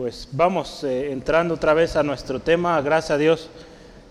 [0.00, 3.50] Pues vamos eh, entrando otra vez a nuestro tema, gracias a Dios.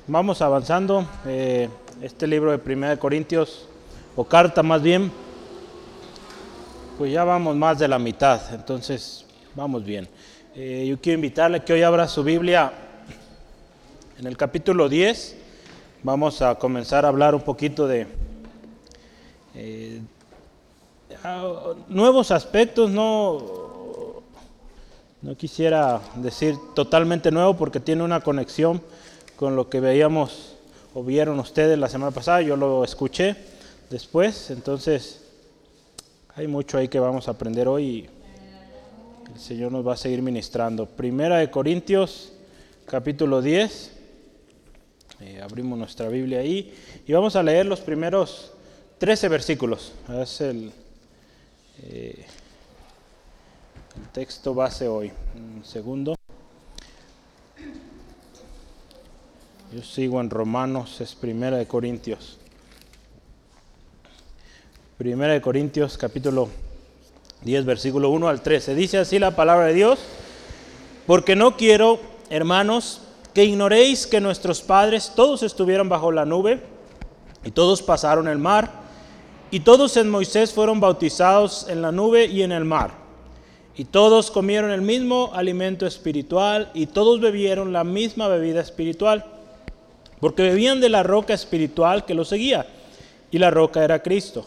[0.05, 1.04] Vamos avanzando.
[1.25, 1.67] eh,
[2.00, 3.67] este libro de Primera de Corintios,
[4.16, 5.12] o carta más bien,
[6.96, 9.25] pues ya vamos más de la mitad, entonces
[9.55, 10.07] vamos bien.
[10.54, 12.71] Eh, yo quiero invitarle que hoy abra su Biblia
[14.20, 15.38] en el capítulo 10.
[16.04, 18.06] Vamos a comenzar a hablar un poquito de
[21.88, 23.69] nuevos aspectos, no
[25.22, 28.82] no quisiera decir totalmente nuevo porque tiene una conexión
[29.36, 30.55] con lo que veíamos
[30.94, 33.36] o vieron ustedes la semana pasada, yo lo escuché
[33.90, 35.22] después, entonces
[36.36, 38.10] hay mucho ahí que vamos a aprender hoy y
[39.34, 40.86] el Señor nos va a seguir ministrando.
[40.86, 42.32] Primera de Corintios,
[42.86, 43.91] capítulo 10,
[45.22, 46.74] eh, abrimos nuestra Biblia ahí
[47.05, 48.54] y vamos a leer los primeros
[48.99, 49.91] 13 versículos,
[50.22, 50.72] es el...
[51.84, 52.26] eh,
[54.12, 55.12] texto base hoy.
[55.35, 56.16] Un segundo.
[59.71, 62.37] Yo sigo en Romanos, es Primera de Corintios.
[64.97, 66.49] Primera de Corintios, capítulo
[67.43, 68.75] 10, versículo 1 al 13.
[68.75, 69.99] Dice así la palabra de Dios.
[71.05, 73.02] Porque no quiero, hermanos,
[73.33, 76.61] que ignoréis que nuestros padres todos estuvieron bajo la nube
[77.43, 78.71] y todos pasaron el mar
[79.52, 82.91] y todos en Moisés fueron bautizados en la nube y en el mar.
[83.80, 89.23] Y todos comieron el mismo alimento espiritual y todos bebieron la misma bebida espiritual,
[90.19, 92.67] porque bebían de la roca espiritual que los seguía,
[93.31, 94.44] y la roca era Cristo.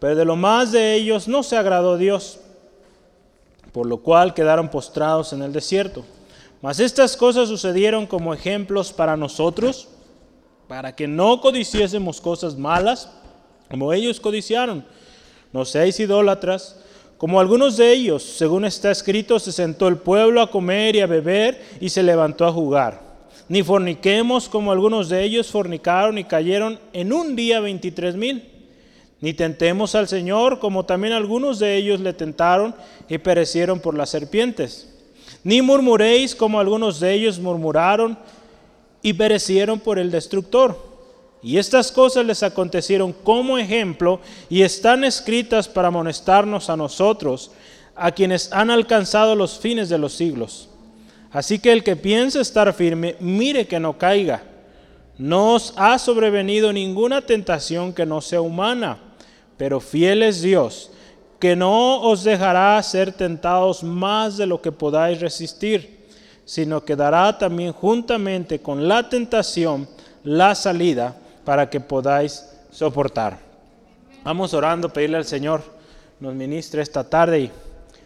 [0.00, 2.40] Pero de lo más de ellos no se agradó Dios,
[3.70, 6.04] por lo cual quedaron postrados en el desierto.
[6.60, 9.86] Mas estas cosas sucedieron como ejemplos para nosotros,
[10.66, 13.12] para que no codiciésemos cosas malas,
[13.70, 14.84] como ellos codiciaron.
[15.52, 16.79] No seáis idólatras,
[17.20, 21.06] como algunos de ellos, según está escrito, se sentó el pueblo a comer y a
[21.06, 22.98] beber y se levantó a jugar.
[23.46, 28.48] Ni forniquemos como algunos de ellos fornicaron y cayeron en un día veintitrés mil.
[29.20, 32.74] Ni tentemos al Señor como también algunos de ellos le tentaron
[33.06, 34.88] y perecieron por las serpientes.
[35.44, 38.16] Ni murmuréis como algunos de ellos murmuraron
[39.02, 40.89] y perecieron por el destructor.
[41.42, 47.50] Y estas cosas les acontecieron como ejemplo y están escritas para amonestarnos a nosotros,
[47.96, 50.68] a quienes han alcanzado los fines de los siglos.
[51.32, 54.42] Así que el que piensa estar firme, mire que no caiga.
[55.16, 58.98] No os ha sobrevenido ninguna tentación que no sea humana,
[59.56, 60.90] pero fiel es Dios,
[61.38, 66.06] que no os dejará ser tentados más de lo que podáis resistir,
[66.44, 69.88] sino que dará también juntamente con la tentación
[70.24, 73.38] la salida para que podáis soportar.
[74.24, 75.62] Vamos orando, pedirle al Señor
[76.20, 77.50] nos ministre esta tarde y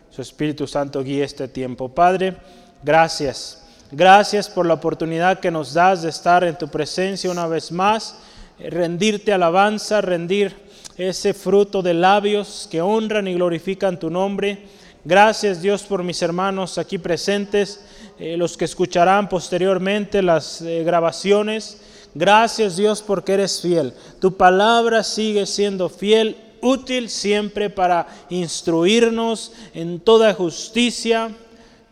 [0.09, 1.89] su Espíritu Santo guíe este tiempo.
[1.89, 2.37] Padre,
[2.85, 3.67] gracias.
[3.91, 8.17] Gracias por la oportunidad que nos das de estar en tu presencia una vez más,
[8.59, 10.57] rendirte alabanza, rendir
[10.97, 14.63] ese fruto de labios que honran y glorifican tu nombre.
[15.05, 17.85] Gracias Dios por mis hermanos aquí presentes,
[18.21, 21.81] eh, los que escucharán posteriormente las eh, grabaciones.
[22.15, 23.93] Gracias Dios porque eres fiel.
[24.21, 31.31] Tu palabra sigue siendo fiel, útil siempre para instruirnos en toda justicia,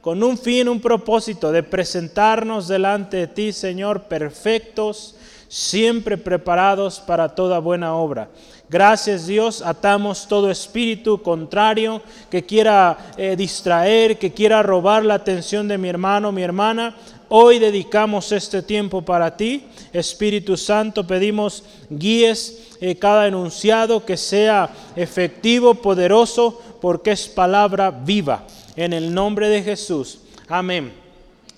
[0.00, 5.14] con un fin, un propósito de presentarnos delante de ti, Señor, perfectos,
[5.48, 8.28] siempre preparados para toda buena obra.
[8.72, 12.00] Gracias Dios, atamos todo espíritu contrario
[12.30, 16.96] que quiera eh, distraer, que quiera robar la atención de mi hermano, mi hermana.
[17.34, 19.64] Hoy dedicamos este tiempo para ti.
[19.94, 28.46] Espíritu Santo, pedimos guíes eh, cada enunciado que sea efectivo, poderoso, porque es palabra viva.
[28.76, 30.20] En el nombre de Jesús.
[30.46, 30.92] Amén.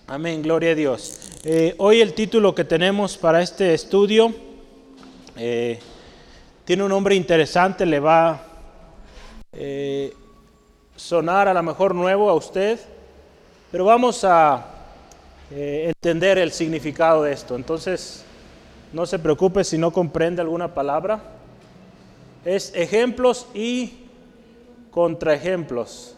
[0.06, 0.42] Amén.
[0.42, 1.18] Gloria a Dios.
[1.42, 4.32] Eh, hoy el título que tenemos para este estudio
[5.36, 5.80] eh,
[6.64, 8.40] tiene un nombre interesante, le va a
[10.94, 12.78] sonar a lo mejor nuevo a usted,
[13.72, 14.73] pero vamos a
[15.50, 17.56] eh, entender el significado de esto.
[17.56, 18.24] Entonces,
[18.92, 21.20] no se preocupe si no comprende alguna palabra.
[22.44, 23.92] Es ejemplos y
[24.90, 26.16] contraejemplos.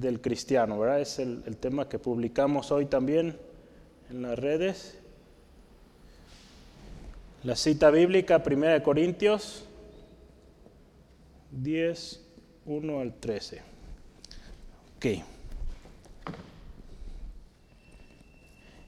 [0.00, 1.00] del cristiano, ¿verdad?
[1.00, 3.36] Es el, tema que publicamos hoy también
[4.10, 4.98] en las redes.
[7.42, 9.64] La cita bíblica, 1 Corintios
[11.50, 12.24] 10,
[12.66, 13.77] 1 al 13.
[14.98, 15.06] Ok.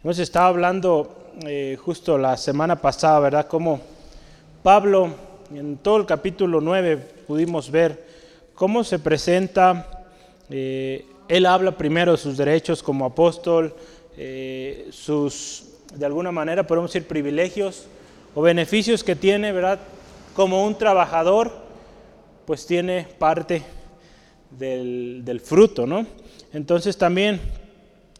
[0.02, 3.46] Hemos estado hablando eh, justo la semana pasada, ¿verdad?
[3.46, 3.80] Como
[4.64, 5.14] Pablo,
[5.54, 6.96] en todo el capítulo 9
[7.28, 8.04] pudimos ver
[8.56, 10.04] cómo se presenta,
[10.48, 13.72] eh, él habla primero de sus derechos como apóstol,
[14.16, 15.62] eh, sus,
[15.94, 17.86] de alguna manera podemos decir, privilegios
[18.34, 19.78] o beneficios que tiene, ¿verdad?
[20.34, 21.52] Como un trabajador,
[22.46, 23.62] pues tiene parte
[24.50, 26.06] del, fruto, ¿no?
[26.52, 27.40] Entonces también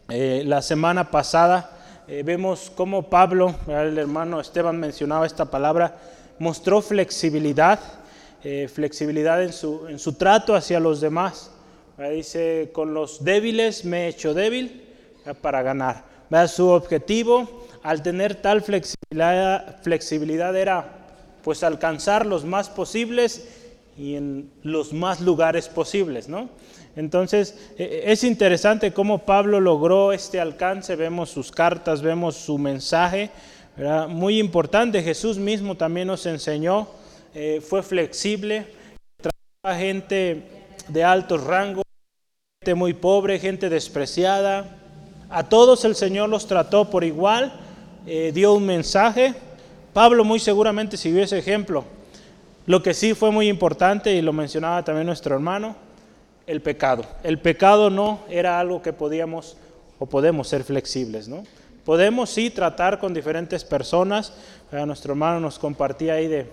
[0.09, 1.77] eh, la semana pasada
[2.25, 5.97] vemos cómo Pablo, el hermano Esteban mencionaba esta palabra,
[6.39, 7.79] mostró flexibilidad
[8.43, 11.51] eh, flexibilidad en su, en su trato hacia los demás.
[12.11, 14.81] Dice, con los débiles me he hecho débil
[15.41, 16.03] para ganar.
[16.47, 20.87] Su objetivo al tener tal flexibilidad, flexibilidad era
[21.43, 23.47] pues alcanzar los más posibles
[23.97, 26.49] y en los más lugares posibles, ¿no?
[26.95, 32.57] Entonces, e, e, es interesante cómo Pablo logró este alcance, vemos sus cartas, vemos su
[32.57, 33.29] mensaje,
[34.09, 36.87] muy importante, Jesús mismo también nos enseñó
[37.33, 38.67] eh, fue flexible,
[39.15, 40.43] trató a gente
[40.89, 41.85] de altos rangos,
[42.59, 44.77] gente muy pobre, gente despreciada.
[45.29, 47.53] A todos el Señor los trató por igual,
[48.05, 49.33] eh, dio un mensaje.
[49.93, 51.85] Pablo muy seguramente siguió ese ejemplo.
[52.65, 55.75] Lo que sí fue muy importante, y lo mencionaba también nuestro hermano,
[56.47, 57.03] el pecado.
[57.23, 59.57] El pecado no era algo que podíamos
[59.99, 61.43] o podemos ser flexibles, ¿no?
[61.85, 64.33] Podemos sí tratar con diferentes personas.
[64.71, 66.47] Nuestro hermano nos compartía ahí de,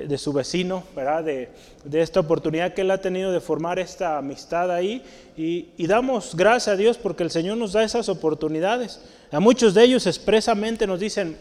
[0.00, 1.22] de, su vecino, ¿verdad?
[1.22, 1.50] De,
[1.92, 5.02] esta oportunidad que él ha tenido de formar esta amistad ahí.
[5.36, 9.00] Y, damos gracias a Dios porque el Señor nos da esas oportunidades.
[9.30, 11.36] A muchos de ellos expresamente nos dicen,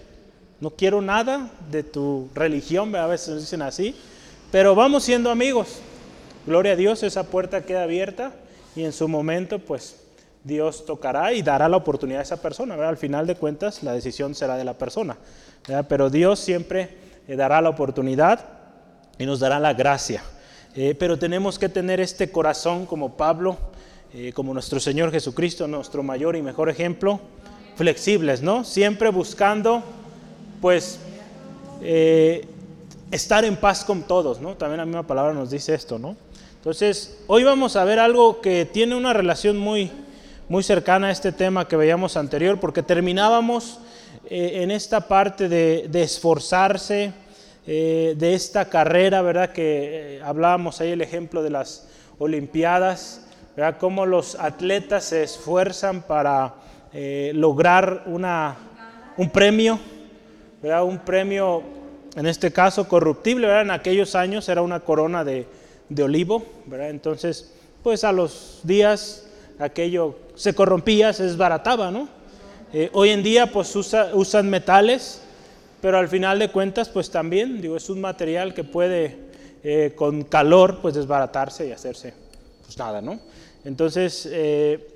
[0.60, 3.96] no quiero nada de tu religión, a veces nos dicen así,
[4.52, 5.80] pero vamos siendo amigos.
[6.46, 8.34] Gloria a Dios, esa puerta queda abierta
[8.76, 10.04] y en su momento pues
[10.44, 12.76] Dios tocará y dará la oportunidad a esa persona.
[12.88, 15.18] Al final de cuentas la decisión será de la persona.
[15.88, 16.90] Pero Dios siempre
[17.28, 18.46] eh, dará la oportunidad
[19.18, 20.24] y nos dará la gracia.
[20.76, 23.58] Eh, pero tenemos que tener este corazón como Pablo,
[24.14, 27.20] eh, como nuestro Señor Jesucristo, nuestro mayor y mejor ejemplo,
[27.76, 28.64] flexibles, ¿no?
[28.64, 29.84] Siempre buscando,
[30.60, 31.00] pues,
[33.12, 34.56] estar en paz con todos, ¿no?
[34.56, 36.16] También la misma palabra nos dice esto, ¿no?
[36.56, 39.92] Entonces, hoy vamos a ver algo que tiene una relación muy,
[40.48, 43.80] muy cercana a este tema que veíamos anterior, porque terminábamos
[44.30, 47.12] eh, en esta parte de, esforzarse,
[47.68, 49.52] eh, de esta carrera, ¿verdad?
[49.52, 51.88] Que eh, hablábamos ahí el ejemplo de las
[52.18, 53.26] Olimpiadas,
[53.58, 53.78] ¿verdad?
[53.80, 56.54] Cómo los atletas se esfuerzan para
[57.34, 58.58] lograr una,
[59.18, 59.80] un premio,
[60.62, 60.84] ¿verdad?
[60.84, 61.64] Un premio,
[62.16, 63.64] en este caso, corruptible, ¿verdad?
[63.64, 65.48] En aquellos años era una corona de,
[65.90, 66.90] de olivo, ¿verdad?
[66.90, 67.52] Entonces,
[67.84, 69.26] pues a los días
[69.60, 72.08] aquello se corrompía, se desbarataba, ¿no?
[72.74, 75.22] Eh, hoy en día pues usan metales,
[75.82, 79.18] pero al final de cuentas pues también, digo, es un material que puede
[79.64, 82.14] eh, con calor pues desbaratarse y hacerse
[82.66, 83.20] pues nada, ¿no?
[83.66, 84.88] Entonces eh,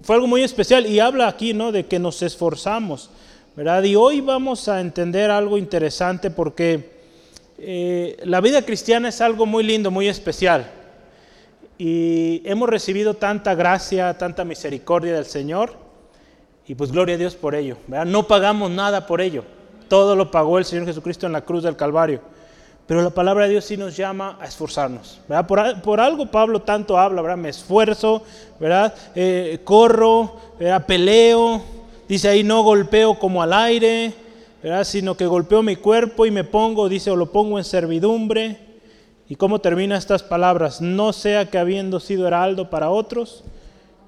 [0.00, 1.72] fue algo muy especial y habla aquí, ¿no?
[1.72, 3.10] De que nos esforzamos,
[3.60, 3.82] ¿verdad?
[3.82, 9.90] Y hoy vamos a entender algo interesante porque la vida cristiana es algo muy lindo,
[9.90, 10.70] muy especial.
[11.76, 15.74] Y hemos recibido tanta gracia, tanta misericordia del Señor
[16.66, 17.76] y pues gloria a Dios por ello.
[18.06, 19.44] No pagamos nada por ello.
[19.88, 22.22] Todo lo pagó el Señor Jesucristo en la cruz del Calvario.
[22.86, 25.20] Pero la palabra de Dios sí nos llama a esforzarnos.
[25.46, 27.36] Por, algo Pablo tanto habla, ¿verdad?
[27.36, 28.22] me esfuerzo,
[28.58, 28.94] ¿verdad?
[29.14, 30.34] Eh, corro,
[30.86, 31.79] peleo.
[32.10, 34.12] Dice ahí no golpeo como al aire,
[34.64, 34.82] ¿verdad?
[34.82, 38.58] sino que golpeo mi cuerpo y me pongo, dice, o lo pongo en servidumbre.
[39.28, 40.80] ¿Y cómo termina estas palabras?
[40.80, 43.44] No sea que habiendo sido heraldo para otros,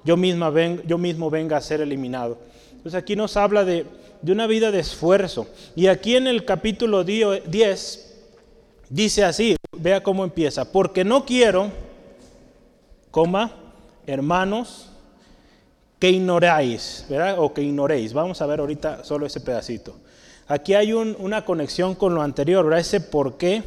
[0.03, 0.51] yo, misma
[0.85, 2.39] yo mismo venga a ser eliminado.
[2.73, 3.85] Entonces aquí nos habla de,
[4.27, 5.47] una vida de esfuerzo.
[5.73, 8.15] Y aquí en el capítulo 10
[8.89, 11.71] dice así, vea cómo empieza, porque no quiero,
[13.11, 13.53] coma,
[14.05, 14.89] hermanos,
[16.03, 17.39] que ignoráis, ¿verdad?
[17.39, 18.11] O que ignoréis.
[18.11, 19.95] Vamos a ver ahorita solo ese pedacito.
[20.49, 22.81] Aquí hay una conexión con lo anterior, ¿verdad?
[22.81, 23.63] Ese por qué,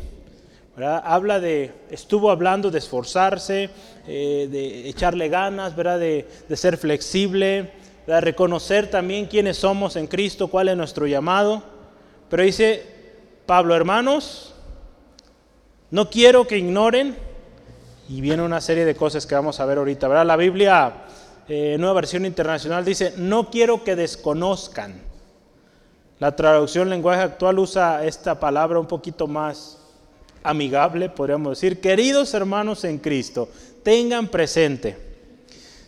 [0.76, 1.02] ¿verdad?
[1.02, 3.70] Habla de, estuvo hablando de esforzarse,
[4.06, 5.98] eh, de echarle ganas, ¿verdad?
[5.98, 7.70] De, ser flexible,
[8.06, 11.62] de reconocer también quiénes somos en Cristo, cuál es nuestro llamado.
[12.28, 12.82] Pero dice
[13.46, 14.54] Pablo, hermanos,
[15.90, 17.16] no quiero que ignoren,
[18.10, 20.26] y viene una serie de cosas que vamos a ver ahorita, ¿verdad?
[20.26, 21.05] La Biblia,
[21.48, 25.00] eh, nueva versión internacional, dice, no quiero que desconozcan.
[26.18, 29.78] La traducción lenguaje actual usa esta palabra un poquito más
[30.42, 33.48] amigable, podríamos decir, queridos hermanos en Cristo,
[33.82, 35.06] tengan presente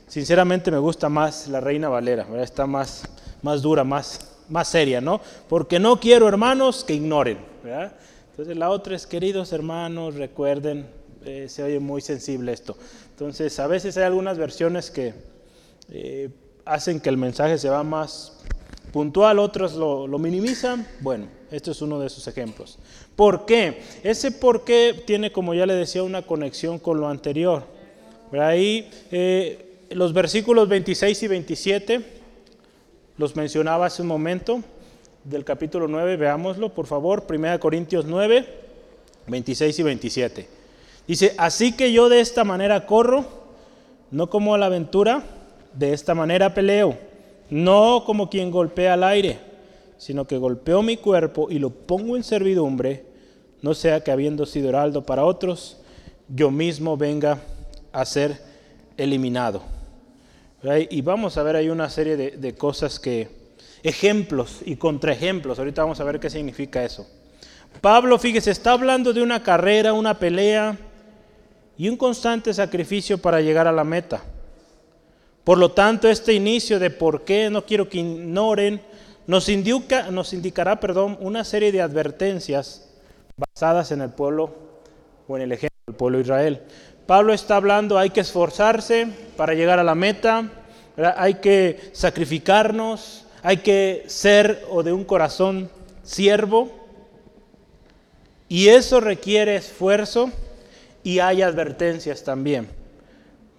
[0.08, 3.04] Sinceramente me gusta más la Reina Valera, está más,
[3.42, 5.20] más dura, más, más seria, ¿no?
[5.50, 7.38] Porque no quiero hermanos que ignoren.
[8.30, 10.86] Entonces la otra es, queridos hermanos, recuerden,
[11.26, 12.74] eh, se oye muy sensible esto.
[13.10, 15.12] Entonces, a veces hay algunas versiones que
[15.90, 16.30] eh,
[16.64, 18.38] hacen que el mensaje se va más
[18.92, 20.86] puntual, otros lo, minimizan.
[21.00, 22.78] Bueno, esto es uno de esos ejemplos.
[23.16, 23.82] ¿Por qué?
[24.02, 27.64] Ese por qué tiene, como ya le decía, una conexión con lo anterior.
[28.32, 32.00] Ahí, eh, los versículos 26 y 27,
[33.16, 34.62] los mencionaba hace un momento,
[35.24, 38.46] del capítulo 9, veámoslo, por favor, 1 Corintios 9,
[39.26, 40.48] 26 y 27.
[41.06, 43.26] Dice, así que yo de esta manera corro,
[44.10, 45.24] no como a la aventura,
[45.78, 46.98] de esta manera peleo,
[47.50, 49.38] no como quien golpea al aire,
[49.96, 53.04] sino que golpeo mi cuerpo y lo pongo en servidumbre,
[53.62, 55.78] no sea que habiendo sido heraldo para otros,
[56.28, 57.38] yo mismo venga
[57.92, 58.40] a ser
[58.96, 59.62] eliminado.
[60.90, 63.28] Y vamos a ver ahí una serie de, de cosas que,
[63.84, 67.06] ejemplos y contraejemplos, ahorita vamos a ver qué significa eso.
[67.80, 70.76] Pablo, fíjese, está hablando de una carrera, una pelea
[71.76, 74.20] y un constante sacrificio para llegar a la meta.
[75.48, 78.82] Por lo tanto, este inicio de por qué no quiero que ignoren
[79.26, 82.90] nos, indica, nos indicará perdón, una serie de advertencias
[83.34, 84.54] basadas en el pueblo
[85.26, 86.62] o en el ejemplo del pueblo de Israel.
[87.06, 90.50] Pablo está hablando, hay que esforzarse para llegar a la meta,
[91.16, 95.70] hay que sacrificarnos, hay que ser o de un corazón
[96.02, 96.68] siervo.
[98.50, 100.30] Y eso requiere esfuerzo
[101.02, 102.77] y hay advertencias también.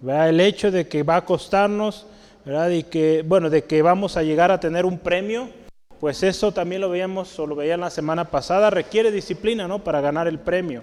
[0.06, 2.06] El hecho de que va a costarnos,
[2.44, 2.70] ¿verdad?
[2.70, 5.50] Y que, bueno, de que vamos a llegar a tener un premio,
[5.98, 9.84] pues eso también lo veíamos o lo veían la semana pasada, requiere disciplina, ¿no?
[9.84, 10.82] Para ganar el premio.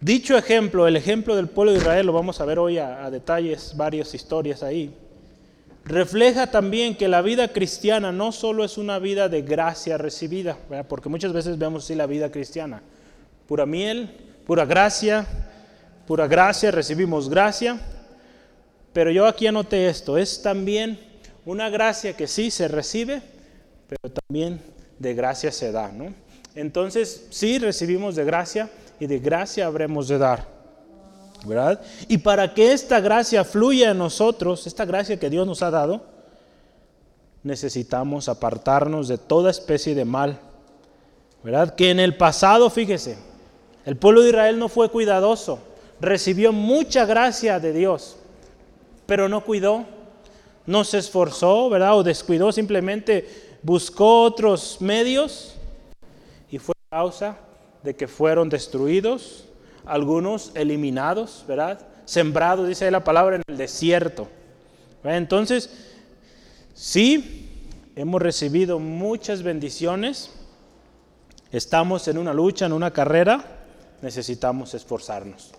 [0.00, 3.10] Dicho ejemplo, el ejemplo del pueblo de Israel, lo vamos a ver hoy a, a
[3.10, 4.94] detalles, varias historias ahí
[5.88, 11.08] refleja también que la vida cristiana no solo es una vida de gracia recibida, porque
[11.08, 12.82] muchas veces vemos así la vida cristiana,
[13.46, 14.10] pura miel,
[14.46, 15.26] pura gracia,
[16.08, 17.78] pura gracia, recibimos gracia,
[18.94, 20.98] pero yo aquí anoté esto, es también
[21.44, 23.20] una gracia que sí se recibe,
[23.86, 24.58] pero también
[24.98, 26.14] de gracia se da, ¿no?
[26.54, 30.48] Entonces, sí recibimos de gracia y de gracia habremos de dar.
[31.44, 31.82] ¿verdad?
[32.08, 36.06] Y para que esta gracia fluya en nosotros, esta gracia que Dios nos ha dado,
[37.42, 40.38] necesitamos apartarnos de toda especie de mal,
[41.44, 41.74] ¿verdad?
[41.74, 43.18] Que en el pasado, fíjese,
[43.84, 45.67] el pueblo de Israel no fue cuidadoso,
[46.00, 48.16] recibió mucha gracia de Dios,
[49.06, 49.84] pero no cuidó,
[50.66, 51.96] no se esforzó, ¿verdad?
[51.96, 55.54] O descuidó, simplemente buscó otros medios
[56.50, 57.38] y fue causa
[57.82, 59.44] de que fueron destruidos
[59.84, 61.86] algunos eliminados, ¿verdad?
[62.04, 64.28] Sembrados, dice la palabra, en el desierto.
[65.04, 65.70] Entonces,
[66.74, 67.48] sí,
[67.96, 70.30] hemos recibido muchas bendiciones,
[71.50, 73.44] estamos en una lucha, en una carrera,
[74.02, 75.52] necesitamos esforzarnos.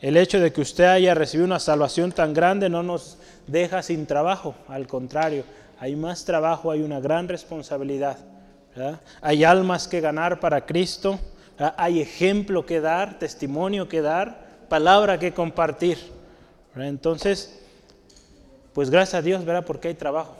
[0.00, 4.06] El hecho de que usted haya recibido una salvación tan grande no nos deja sin
[4.06, 5.44] trabajo, al contrario,
[5.78, 8.18] hay más trabajo, hay una gran responsabilidad.
[9.20, 11.18] Hay almas que ganar para Cristo
[11.58, 15.98] hay ejemplo que dar, testimonio que dar, palabra que compartir.
[16.76, 17.60] Entonces,
[18.72, 19.64] pues gracias a Dios, ¿verdad?
[19.64, 20.34] Porque hay trabajo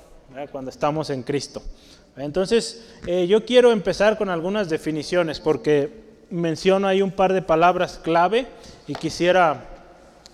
[0.51, 1.63] cuando estamos en Cristo.
[2.17, 8.01] Entonces, eh, yo quiero empezar con algunas definiciones porque menciono ahí un par de palabras
[8.03, 8.47] clave
[8.87, 9.65] y quisiera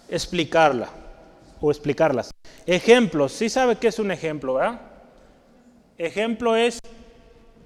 [0.08, 0.88] explicarla
[1.60, 2.30] o explicarlas.
[2.66, 4.80] Ejemplos, ¿sí sabe qué es un ejemplo, verdad?
[5.98, 6.78] Ejemplo es,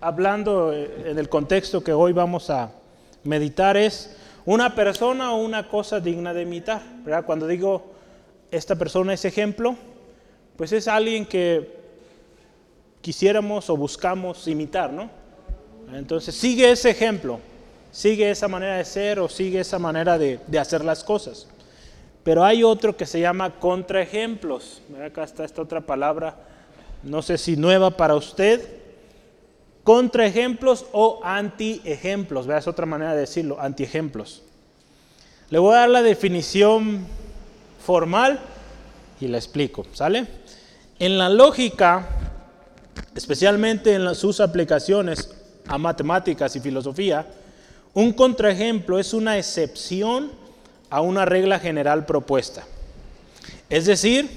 [0.00, 2.70] hablando eh, en el contexto que hoy vamos a,
[3.24, 4.14] Meditar es
[4.44, 6.82] una persona o una cosa digna de imitar.
[7.04, 7.24] ¿verdad?
[7.24, 7.94] Cuando digo
[8.50, 9.76] esta persona es ejemplo,
[10.56, 11.74] pues es alguien que
[13.00, 15.10] quisiéramos o buscamos imitar, ¿no?
[15.92, 17.40] Entonces sigue ese ejemplo,
[17.94, 21.46] sigue esa manera de ser o sigue esa manera de, hacer las cosas.
[22.24, 24.82] Pero hay otro que se llama contraejemplos.
[25.06, 26.34] Acá está esta otra palabra,
[27.04, 28.68] no sé si nueva para usted,
[29.84, 32.48] contraejemplos o antiejemplos.
[32.48, 34.42] Es otra manera de decirlo, antiejemplos.
[35.50, 37.06] Le voy a dar la definición
[37.78, 38.40] formal
[39.20, 40.26] y la explico, ¿sale?
[40.98, 42.08] En la lógica,
[43.14, 45.32] especialmente en sus aplicaciones
[45.68, 47.24] a matemáticas y filosofía,
[47.94, 50.32] un contraejemplo es una excepción
[50.90, 52.64] a una regla general propuesta.
[53.70, 54.28] Es decir,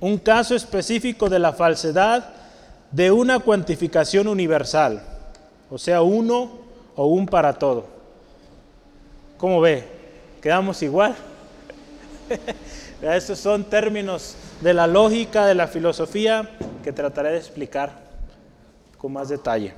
[0.00, 2.32] un caso específico de la falsedad
[2.90, 5.02] de una cuantificación universal,
[5.70, 6.52] o sea, uno
[6.94, 7.86] o un para todo.
[9.36, 9.84] ¿Cómo ve?
[10.40, 11.14] ¿Quedamos igual?
[13.02, 16.48] Estos son términos de la lógica, de la filosofía,
[16.82, 17.92] que trataré de explicar
[18.96, 19.74] con más detalle.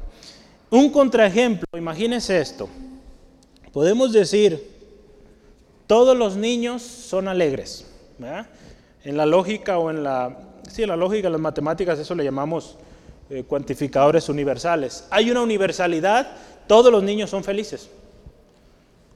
[0.70, 2.68] Un contraejemplo, imagínense esto.
[3.76, 4.70] Podemos decir
[5.86, 7.84] todos los niños son alegres.
[9.04, 10.34] En la lógica o en la,
[10.66, 12.78] sí, en la lógica, en las matemáticas, eso le llamamos
[13.28, 15.04] eh, cuantificadores universales.
[15.10, 16.26] Hay una universalidad,
[16.66, 17.90] todos los niños son felices.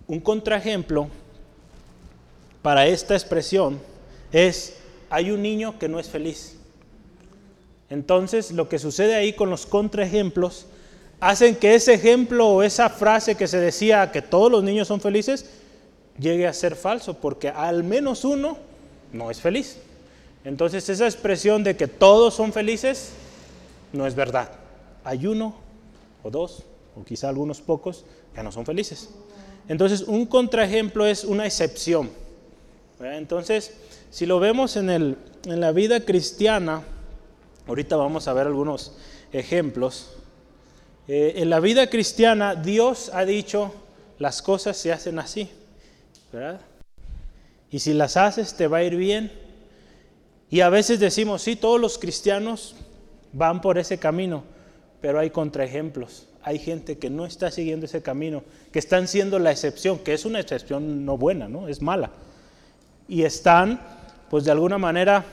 [0.07, 1.09] Un contraejemplo
[2.61, 3.81] para esta expresión
[4.31, 4.76] es,
[5.09, 6.59] hay un niño que no es feliz.
[7.88, 10.67] Entonces, lo que sucede ahí con los contraejemplos
[11.21, 15.00] hacen que ese ejemplo o esa frase que se decía que todos los niños son
[15.00, 15.47] felices
[16.19, 18.59] llegue a ser falso, porque al menos uno
[19.12, 19.79] no es feliz.
[20.45, 23.11] Entonces, esa expresión de que todos son felices
[23.93, 24.50] no es verdad.
[25.05, 25.55] Hay uno
[26.23, 26.62] o dos,
[26.97, 29.11] o quizá algunos pocos, que no son felices.
[29.69, 32.11] Entonces, un contraejemplo es una excepción.
[33.00, 33.75] Entonces,
[34.11, 36.83] si lo vemos en, el, en la vida cristiana,
[37.67, 38.93] ahorita vamos a ver algunos
[39.33, 40.17] ejemplos.
[41.12, 43.75] Eh, en la vida cristiana, Dios ha dicho,
[44.21, 45.50] las cosas se hacen así,
[46.33, 46.61] ¿verdad?
[47.69, 49.33] Y si las haces, te va a ir bien.
[50.50, 52.76] Y a veces decimos, sí, todos los cristianos
[53.33, 54.45] van por ese camino,
[55.00, 56.29] pero hay contraejemplos.
[56.45, 60.25] Hay gente que no está siguiendo ese camino, que están siendo la excepción, que es
[60.25, 61.67] una excepción no buena, ¿no?
[61.67, 62.12] Es mala.
[63.09, 63.81] Y están
[64.31, 65.25] pues de alguna manera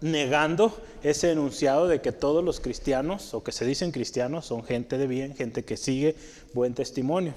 [0.00, 4.98] negando ese enunciado de que todos los cristianos o que se dicen cristianos son gente
[4.98, 6.16] de bien, gente que sigue
[6.52, 7.34] buen testimonio.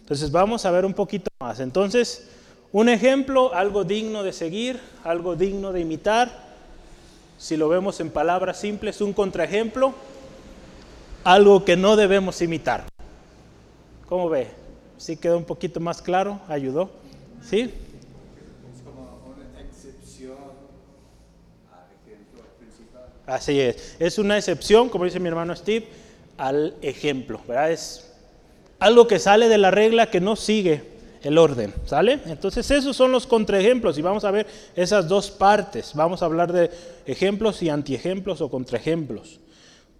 [0.00, 1.60] Entonces vamos a ver un poquito más.
[1.60, 2.28] Entonces,
[2.72, 6.50] un ejemplo, algo digno de seguir, algo digno de imitar.
[7.38, 9.94] Si lo vemos en palabras simples, un contraejemplo,
[11.24, 12.84] algo que no debemos imitar.
[14.08, 14.48] ¿Cómo ve?
[14.98, 16.40] ¿Sí quedó un poquito más claro?
[16.48, 16.90] ¿Ayudó?
[17.42, 17.72] ¿Sí?
[23.30, 23.94] Así es.
[24.00, 25.86] Es una excepción, como dice mi hermano Steve,
[26.36, 27.40] al ejemplo.
[27.46, 27.70] ¿verdad?
[27.70, 28.10] Es
[28.80, 30.82] algo que sale de la regla que no sigue
[31.22, 31.72] el orden.
[31.86, 32.18] ¿Sale?
[32.26, 35.92] Entonces esos son los contraejemplos y vamos a ver esas dos partes.
[35.94, 36.70] Vamos a hablar de
[37.06, 39.38] ejemplos y antiejemplos o contraejemplos.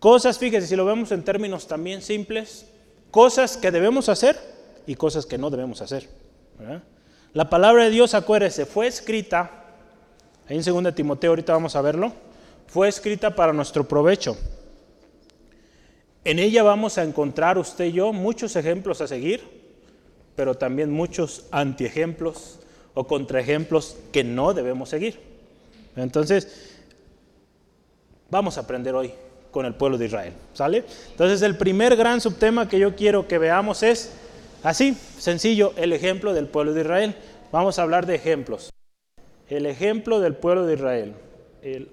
[0.01, 2.67] Cosas, fíjese, si lo vemos en términos también simples,
[3.13, 4.37] cosas que debemos hacer
[4.89, 6.09] y cosas que no debemos hacer.
[7.33, 9.67] La palabra de Dios, acuérdese, fue escrita,
[10.49, 12.13] ahí en 2 Timoteo, ahorita vamos a verlo,
[12.73, 14.37] fue escrita para nuestro provecho.
[16.25, 19.43] En ella vamos a encontrar usted y yo muchos ejemplos a seguir,
[20.37, 22.61] pero también muchos antiejemplos
[22.95, 25.19] o contraejemplos que no debemos seguir.
[25.97, 26.79] Entonces,
[28.31, 29.13] vamos a aprender hoy
[29.51, 30.33] con el pueblo de Israel.
[30.55, 30.85] ¿Sale?
[31.11, 34.13] Entonces, el primer gran subtema que yo quiero que veamos es
[34.63, 37.17] así, sencillo, el ejemplo del pueblo de Israel.
[37.51, 38.71] Vamos a hablar de ejemplos.
[39.49, 41.15] El ejemplo del pueblo de Israel.
[41.63, 41.89] El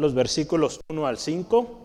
[0.00, 1.80] los versículos 1 al 5.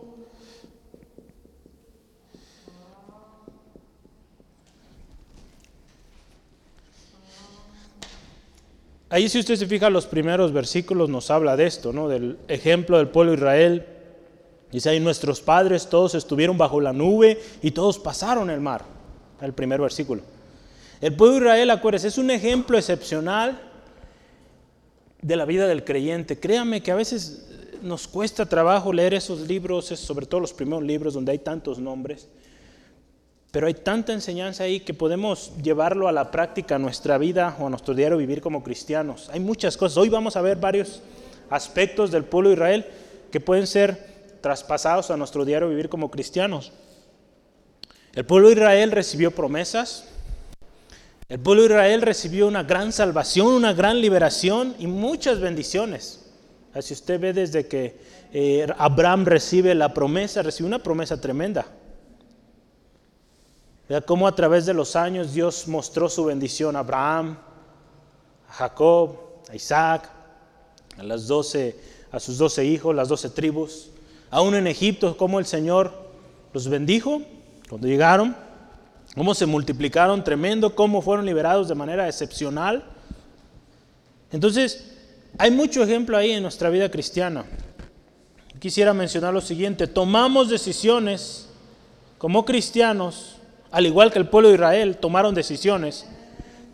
[9.12, 12.08] Ahí si usted se fija, los primeros versículos nos habla de esto, ¿no?
[12.08, 13.86] Del ejemplo del pueblo de Israel.
[14.72, 18.86] Dice ahí, nuestros padres todos estuvieron bajo la nube y todos pasaron el mar.
[19.40, 20.24] El primer versículo.
[21.00, 23.62] El pueblo de Israel, acuérdense, es un ejemplo excepcional
[25.22, 26.40] de la vida del creyente.
[26.40, 27.49] Créame que a veces
[27.82, 32.28] nos cuesta trabajo leer esos libros, sobre todo los primeros libros donde hay tantos nombres,
[33.52, 37.68] pero hay tanta enseñanza ahí que podemos llevarlo a la práctica, a nuestra vida o
[37.68, 39.30] a nuestro diario vivir como cristianos.
[39.34, 39.98] Hay muchas cosas.
[39.98, 41.02] Hoy vamos a ver varios
[41.50, 42.86] aspectos del pueblo de Israel
[43.32, 46.72] que pueden ser traspasados a nuestro diario vivir como cristianos.
[48.14, 50.06] El pueblo de Israel recibió promesas.
[51.28, 56.29] El pueblo de Israel recibió una gran salvación, una gran liberación y muchas bendiciones.
[56.82, 58.00] Si usted ve desde que
[58.32, 61.66] eh, Abraham recibe la promesa, recibe una promesa tremenda.
[63.90, 67.38] Vea cómo a través de los años Dios mostró su bendición a Abraham,
[68.48, 69.18] a Jacob,
[69.50, 70.10] a Isaac,
[70.98, 71.76] a, las 12,
[72.12, 73.90] a sus doce hijos, las doce tribus.
[74.30, 75.92] Aún en Egipto, cómo el Señor
[76.54, 77.24] los bendijo
[77.68, 78.36] cuando llegaron,
[79.16, 82.86] cómo se multiplicaron tremendo, cómo fueron liberados de manera excepcional.
[84.32, 84.99] Entonces,
[85.38, 87.46] hay mucho ejemplo ahí en nuestra vida cristiana.
[88.60, 91.48] Quisiera mencionar lo siguiente, tomamos decisiones
[92.18, 93.38] como cristianos,
[93.72, 96.06] al igual que el pueblo de Israel, tomaron decisiones.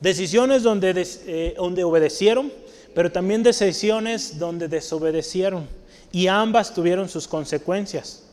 [0.01, 0.93] Decisiones donde,
[1.27, 2.51] eh, donde obedecieron,
[2.95, 5.67] pero también decisiones donde desobedecieron.
[6.11, 8.23] Y ambas tuvieron sus consecuencias.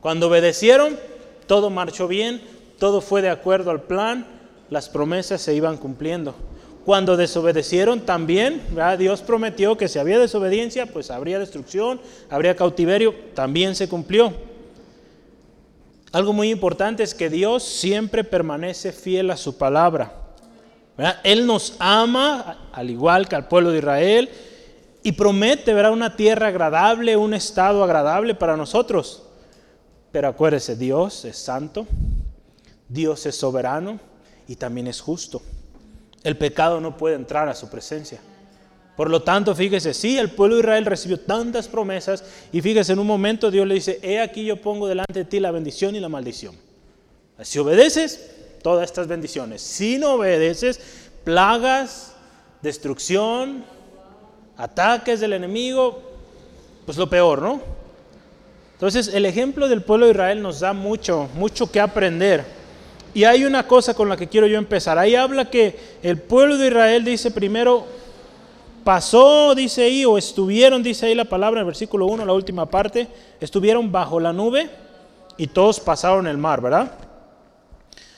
[0.00, 0.98] Cuando obedecieron,
[1.46, 2.40] todo marchó bien,
[2.78, 4.26] todo fue de acuerdo al plan,
[4.70, 6.34] las promesas se iban cumpliendo.
[6.90, 8.62] Cuando desobedecieron también,
[8.98, 14.34] Dios prometió que si había desobediencia, pues habría destrucción, habría cautiverio, también se cumplió.
[16.10, 20.12] Algo muy importante es que Dios siempre permanece fiel a su palabra.
[21.22, 24.28] Él nos ama, al igual que al pueblo de Israel,
[25.04, 25.92] y promete ¿verdad?
[25.92, 29.22] una tierra agradable, un estado agradable para nosotros.
[30.10, 31.86] Pero acuérdese, Dios es santo,
[32.88, 34.00] Dios es soberano
[34.48, 35.40] y también es justo.
[36.22, 38.20] El pecado no puede entrar a su presencia.
[38.96, 42.98] Por lo tanto, fíjese, sí, el pueblo de Israel recibió tantas promesas y fíjese, en
[42.98, 46.00] un momento Dios le dice, he aquí yo pongo delante de ti la bendición y
[46.00, 46.54] la maldición.
[47.40, 48.30] Si obedeces,
[48.62, 49.62] todas estas bendiciones.
[49.62, 50.80] Si no obedeces,
[51.24, 52.12] plagas,
[52.60, 53.64] destrucción,
[54.56, 56.02] ataques del enemigo,
[56.84, 57.62] pues lo peor, ¿no?
[58.74, 62.44] Entonces, el ejemplo del pueblo de Israel nos da mucho, mucho que aprender.
[63.12, 64.98] Y hay una cosa con la que quiero yo empezar.
[64.98, 67.84] Ahí habla que el pueblo de Israel dice primero,
[68.84, 72.66] pasó, dice ahí, o estuvieron, dice ahí la palabra en el versículo 1, la última
[72.66, 73.08] parte,
[73.40, 74.70] estuvieron bajo la nube
[75.36, 76.92] y todos pasaron el mar, ¿verdad?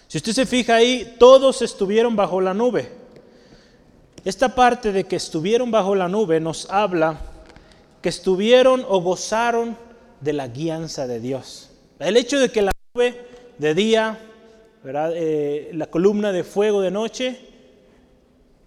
[0.08, 2.92] Si usted se fija ahí, todos estuvieron bajo la nube.
[4.24, 7.18] Esta parte de que estuvieron bajo la nube nos habla
[8.02, 9.76] que estuvieron o gozaron
[10.20, 11.70] de la guianza de Dios.
[11.98, 13.24] El hecho de que la nube
[13.58, 14.18] de día,
[14.84, 17.38] eh, la columna de fuego de noche,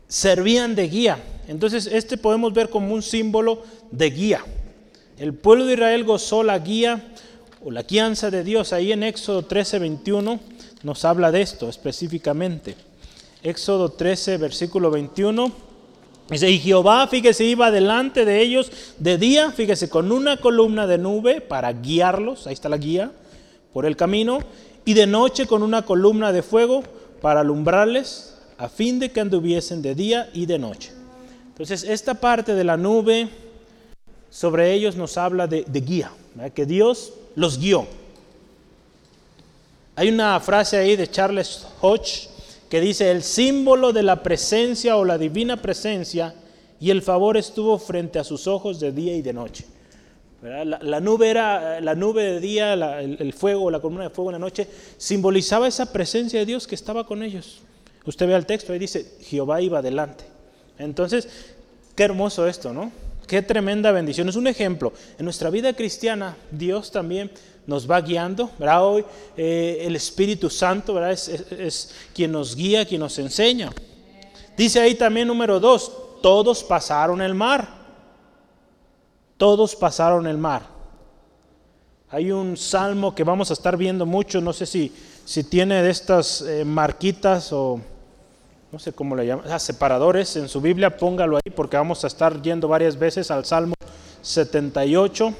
[0.08, 1.20] servían de guía.
[1.48, 4.46] Entonces, este podemos ver como un símbolo de guía.
[5.18, 7.14] El pueblo de Israel gozó la guía
[7.64, 8.74] o la guianza de Dios.
[8.74, 10.40] Ahí en Éxodo 13, 21
[10.84, 12.76] nos habla de esto específicamente.
[13.44, 15.52] Éxodo 13, versículo 21.
[16.30, 20.98] Dice, y Jehová, fíjese, iba delante de ellos de día, fíjese, con una columna de
[20.98, 23.12] nube para guiarlos, ahí está la guía,
[23.72, 24.40] por el camino,
[24.86, 26.84] y de noche con una columna de fuego
[27.22, 30.92] para alumbrarles, a fin de que anduviesen de día y de noche.
[31.48, 33.28] Entonces, esta parte de la nube
[34.30, 36.12] sobre ellos nos habla de, guía,
[36.54, 37.88] que Dios los guió.
[39.96, 42.30] Hay una frase ahí de Charles Hodge
[42.70, 46.36] que dice, el símbolo de la presencia o la divina presencia
[46.80, 49.66] y el favor estuvo frente a sus ojos de día y de noche.
[50.46, 54.40] La, nube era la nube de día, el, fuego, la columna de fuego en la
[54.40, 57.62] noche, simbolizaba esa presencia de Dios que estaba con ellos.
[58.06, 60.24] Usted ve el texto, ahí dice, Jehová iba adelante.
[60.78, 61.28] Entonces,
[61.96, 62.92] qué hermoso esto, ¿no?
[63.28, 64.30] Qué tremenda bendición.
[64.30, 64.94] Es un ejemplo.
[65.18, 67.32] En nuestra vida cristiana, Dios también
[67.66, 68.52] nos va guiando.
[68.60, 68.86] ¿verdad?
[68.86, 69.06] Hoy
[69.36, 71.12] eh, el Espíritu Santo ¿verdad?
[71.12, 73.72] Es, quien nos guía, quien nos enseña.
[74.56, 77.85] Dice ahí también número dos, todos pasaron el mar.
[79.38, 80.64] Todos pasaron el mar.
[82.10, 84.94] Hay un salmo que vamos a estar viendo mucho, no sé si,
[85.26, 87.82] si tiene de estas eh, marquitas o
[88.72, 92.08] no sé cómo le llaman, ah, separadores en su Biblia, póngalo ahí porque vamos a
[92.08, 93.74] estar yendo varias veces al Salmo
[94.22, 95.34] 78.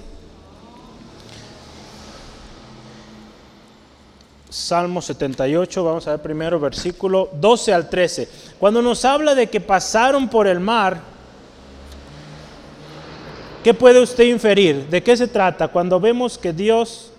[4.50, 8.30] Salmo 78, vamos a ver primero versículo 12 al 13.
[8.58, 11.15] Cuando nos habla de que pasaron por el mar,
[13.66, 14.88] ¿qué puede usted inferir?
[14.90, 15.70] ¿De qué se trata?
[15.70, 17.12] Cuando vemos que Dios,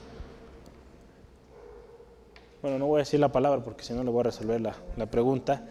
[2.62, 4.76] bueno, no voy a decir la palabra porque si no le voy a resolver la,
[4.96, 5.64] la pregunta.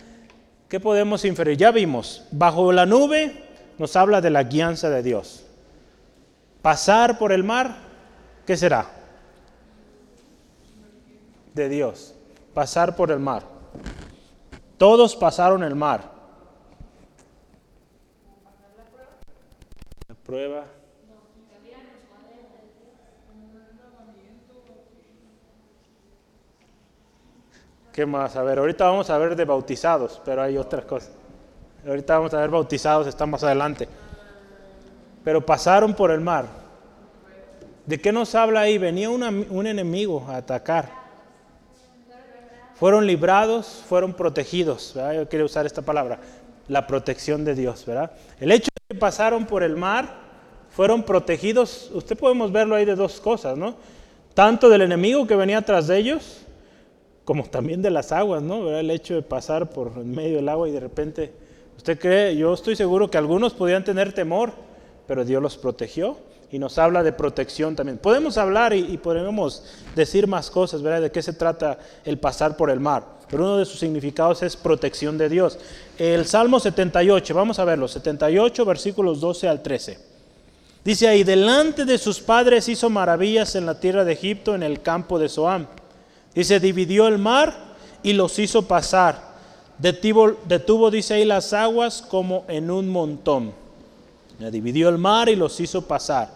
[0.68, 1.56] ¿Qué podemos inferir?
[1.56, 3.42] Ya vimos, bajo la nube
[3.78, 5.46] nos habla de la guianza de Dios.
[6.62, 7.78] Pasar por el mar,
[8.46, 8.90] ¿qué será?
[11.54, 12.16] de Dios,
[12.54, 13.44] pasar por el mar.
[14.78, 16.15] Todos pasaron el mar.
[20.26, 20.66] Prueba.
[27.94, 28.36] ¿Qué más?
[28.36, 31.12] A ver, ahorita vamos a ver de bautizados, pero hay otras cosas.
[31.88, 33.88] Ahorita vamos a ver bautizados, están más adelante.
[35.24, 36.46] Pero pasaron por el mar.
[37.86, 38.78] ¿De qué nos habla ahí?
[38.78, 41.06] Venía un enemigo a atacar
[42.76, 44.94] fueron librados, fueron protegidos.
[44.94, 46.20] Yo quiero usar esta palabra,
[46.68, 47.86] la protección de Dios.
[47.86, 48.12] ¿verdad?
[48.40, 50.26] El hecho de que pasaron por el mar,
[50.76, 51.90] fueron protegidos.
[51.94, 53.76] Usted podemos verlo ahí de dos cosas, ¿no?
[54.34, 56.42] Tanto del enemigo que venía tras de ellos,
[57.24, 58.70] como también de las aguas, ¿no?
[58.78, 61.34] El hecho de pasar por en medio del agua y de repente,
[61.78, 64.52] usted cree, yo estoy seguro que algunos podían tener temor,
[65.08, 66.18] pero Dios los protegió
[66.52, 67.98] y nos habla de protección también.
[67.98, 69.64] Podemos hablar y, podemos
[69.96, 71.02] decir más cosas, ¿verdad?
[71.02, 73.16] De qué se trata el pasar por el mar.
[73.36, 75.60] Pero uno de sus significados es protección de Dios.
[75.98, 80.00] El Salmo 78, vamos a verlo, 78 versículos 12 al 13.
[80.86, 84.82] Dice ahí, delante de sus padres hizo maravillas en la tierra de Egipto, en el
[84.82, 85.68] campo de Zoam.
[86.34, 87.54] Dice, dividió el mar
[88.04, 89.36] y los hizo pasar.
[89.80, 93.52] detuvo, detuvo, dice ahí, las aguas como en un montón.
[94.40, 96.30] Dividió el mar y los hizo pasar.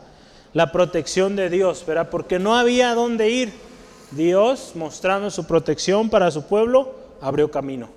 [0.51, 2.09] La protección de Dios, ¿verdad?
[2.09, 3.68] Porque no había dónde ir.
[4.11, 7.89] Dios, mostrando su protección para su pueblo, abrió camino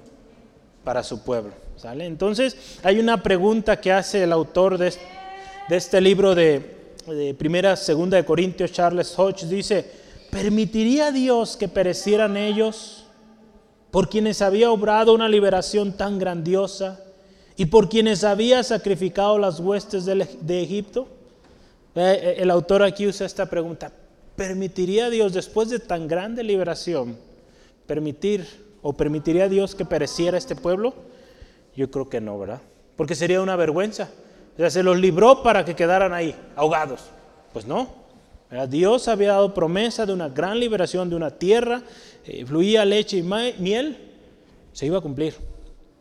[0.84, 1.52] para su pueblo.
[1.76, 2.06] ¿sale?
[2.06, 4.92] Entonces, hay una pregunta que hace el autor de,
[5.70, 9.90] este libro de, de Primera, Segunda de Corintios, Charles Hodge, dice,
[10.30, 13.04] ¿permitiría Dios que perecieran ellos
[13.90, 17.00] por quienes había obrado una liberación tan grandiosa
[17.56, 21.08] y por quienes había sacrificado las huestes de Egipto?
[21.94, 23.92] Eh, eh, el autor aquí usa esta pregunta,
[24.36, 27.16] ¿permitiría Dios después de tan grande liberación
[27.86, 28.46] permitir
[28.82, 30.94] o permitiría Dios que pereciera este pueblo?
[31.76, 32.60] Yo creo que no, ¿verdad?
[32.96, 34.10] Porque sería una vergüenza.
[34.54, 37.00] O sea, se los libró para que quedaran ahí, ahogados.
[37.52, 38.02] Pues no.
[38.68, 41.82] Dios había dado promesa de una gran liberación de una tierra,
[42.26, 43.96] eh, fluía leche y miel,
[44.74, 45.34] se iba a cumplir.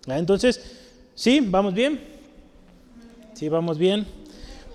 [0.06, 0.62] Entonces,
[1.16, 1.40] ¿sí?
[1.40, 2.02] ¿Vamos bien?
[3.34, 3.48] ¿Sí?
[3.48, 4.06] ¿Vamos bien?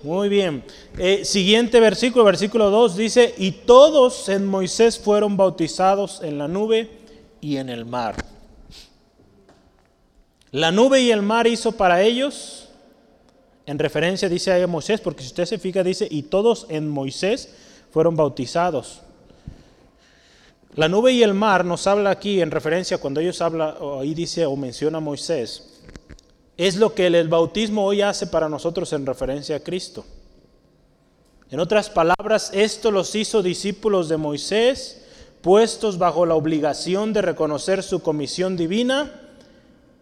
[0.03, 0.63] Muy bien.
[0.97, 6.89] Eh, siguiente versículo, versículo 2 dice, y todos en Moisés fueron bautizados en la nube
[7.41, 8.15] y en el mar.
[10.51, 12.69] La nube y el mar hizo para ellos,
[13.65, 17.53] en referencia dice a Moisés, porque si usted se fija dice, y todos en Moisés
[17.91, 19.01] fueron bautizados.
[20.75, 24.45] La nube y el mar nos habla aquí en referencia cuando ellos hablan, ahí dice
[24.45, 25.76] o menciona a Moisés,
[26.57, 30.03] es lo que el bautismo hoy hace para nosotros en referencia a Cristo.
[31.49, 35.03] En otras palabras, esto los hizo discípulos de Moisés,
[35.41, 39.29] puestos bajo la obligación de reconocer su comisión divina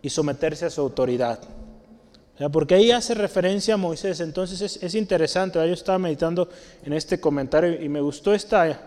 [0.01, 1.39] y someterse a su autoridad.
[2.51, 6.49] Porque ahí hace referencia a Moisés, entonces es, interesante, yo estaba meditando
[6.83, 8.81] en este comentario y me gustó esta,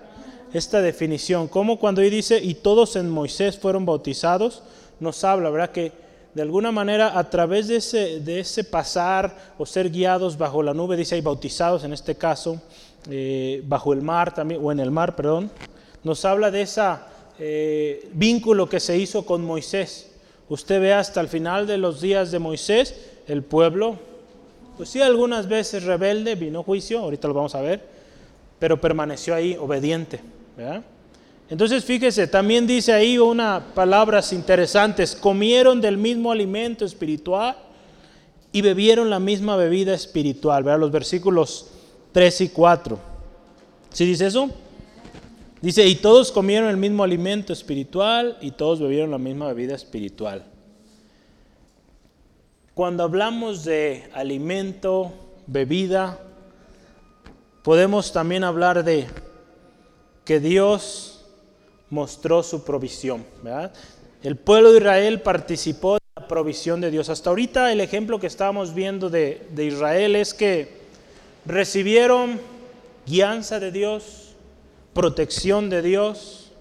[0.53, 4.63] esta definición, como cuando ahí dice, y todos en Moisés fueron bautizados,
[5.01, 5.71] nos habla, ¿verdad?
[5.71, 10.63] Que de alguna manera a través de ese, de ese pasar o ser guiados bajo
[10.63, 12.61] la nube, dice ahí bautizados en este caso,
[13.11, 15.51] eh, bajo el mar también, o en el mar, perdón,
[16.05, 16.83] nos habla de ese
[17.39, 20.11] eh, vínculo que se hizo con Moisés.
[20.49, 22.95] Usted ve hasta el final de los días de Moisés,
[23.27, 23.99] el pueblo,
[24.77, 27.83] pues sí, algunas veces rebelde, vino juicio, ahorita lo vamos a ver,
[28.59, 30.21] pero permaneció ahí obediente.
[30.57, 30.83] ¿verdad?
[31.51, 37.57] Entonces fíjese, también dice ahí unas palabras interesantes, comieron del mismo alimento espiritual
[38.53, 40.81] y bebieron la misma bebida espiritual, ¿verdad?
[40.81, 41.67] Los versículos
[42.13, 42.99] 3 y 4.
[43.93, 44.51] ¿Sí dice eso?
[45.61, 50.45] Dice, y todos comieron el mismo alimento espiritual y todos bebieron la misma bebida espiritual.
[52.75, 55.13] Cuando hablamos de alimento,
[55.47, 56.21] bebida,
[57.65, 59.07] podemos también hablar de
[60.25, 61.18] que Dios
[61.91, 63.25] mostró su provisión.
[64.23, 67.09] El pueblo de Israel participó de la provisión de Dios.
[67.09, 70.79] Hasta ahorita el ejemplo que estábamos viendo de, de Israel es que
[71.47, 72.41] recibieron
[73.07, 74.35] guianza de Dios,
[74.93, 76.53] protección de Dios,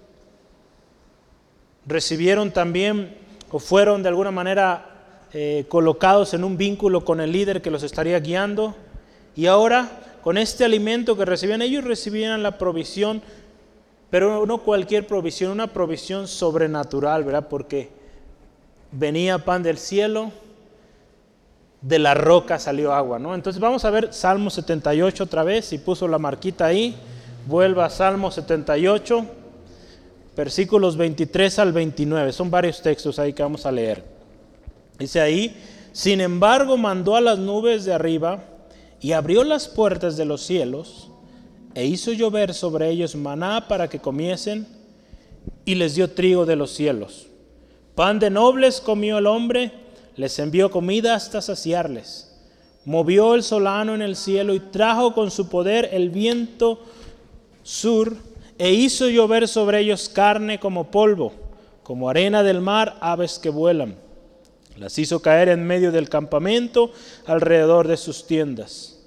[1.85, 3.17] recibieron también
[3.49, 4.97] o fueron de alguna manera
[5.33, 8.75] eh, colocados en un vínculo con el líder que los estaría guiando.
[9.35, 9.89] Y ahora,
[10.21, 13.21] con este alimento que recibían, ellos recibían la provisión
[14.09, 17.47] pero no cualquier provisión, una provisión sobrenatural, ¿verdad?
[17.49, 17.89] Porque
[18.91, 20.31] venía pan del cielo,
[21.81, 23.35] de la roca salió agua, ¿no?
[23.35, 26.95] Entonces vamos a ver Salmo 78 otra vez, si puso la marquita ahí,
[27.45, 29.25] vuelva a Salmo 78,
[30.35, 34.03] versículos 23 al 29, son varios textos ahí que vamos a leer.
[34.97, 35.55] Dice ahí,
[35.91, 38.43] sin embargo mandó a las nubes de arriba
[38.99, 41.06] y abrió las puertas de los cielos
[41.77, 44.65] e hizo llover sobre ellos maná para que comiesen,
[45.63, 47.27] y les dio trigo de los cielos.
[47.93, 49.71] Pan de nobles comió el hombre,
[50.15, 52.35] les envió comida hasta saciarles.
[52.83, 56.81] Movió el solano en el cielo y trajo con su poder el viento
[57.61, 58.15] sur,
[58.57, 61.31] e hizo llover sobre ellos carne como polvo,
[61.83, 63.97] como arena del mar, aves que vuelan.
[64.79, 66.91] Las hizo caer en medio del campamento,
[67.27, 68.97] alrededor de sus tiendas.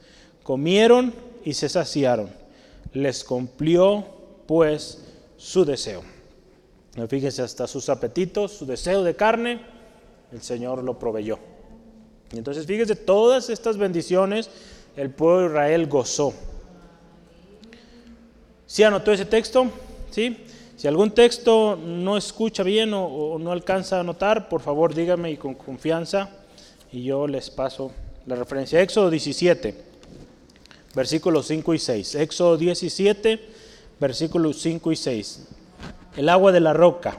[0.45, 1.13] Comieron
[1.45, 2.39] y se saciaron
[2.93, 4.05] les cumplió
[4.47, 5.05] pues
[5.37, 6.03] su deseo.
[7.09, 9.61] Fíjese, hasta sus apetitos, su deseo de carne,
[10.33, 11.39] el Señor lo proveyó.
[12.33, 14.51] Entonces fíjese, todas estas bendiciones
[14.97, 16.35] el pueblo de Israel gozó.
[18.67, 19.67] ¿Sí anotó ese texto?
[20.11, 20.45] ¿Sí?
[20.77, 25.31] Si algún texto no escucha bien o, o, no alcanza a anotar, por favor dígame
[25.31, 26.31] y con confianza
[26.93, 27.93] y yo les paso
[28.27, 28.81] la referencia.
[28.81, 29.90] Éxodo 17
[30.95, 32.15] versículos 5 y 6.
[32.17, 33.41] Éxodo 17,
[34.01, 35.49] versículos 5 y 6.
[36.17, 37.19] El agua de la roca.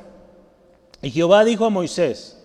[1.01, 2.38] Y Jehová dijo a Moisés,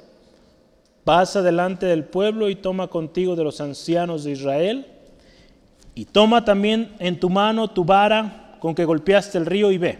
[1.04, 4.86] pasa delante del pueblo y toma contigo de los ancianos de Israel,
[5.94, 9.98] y toma también en tu mano tu vara con que golpeaste el río y ve.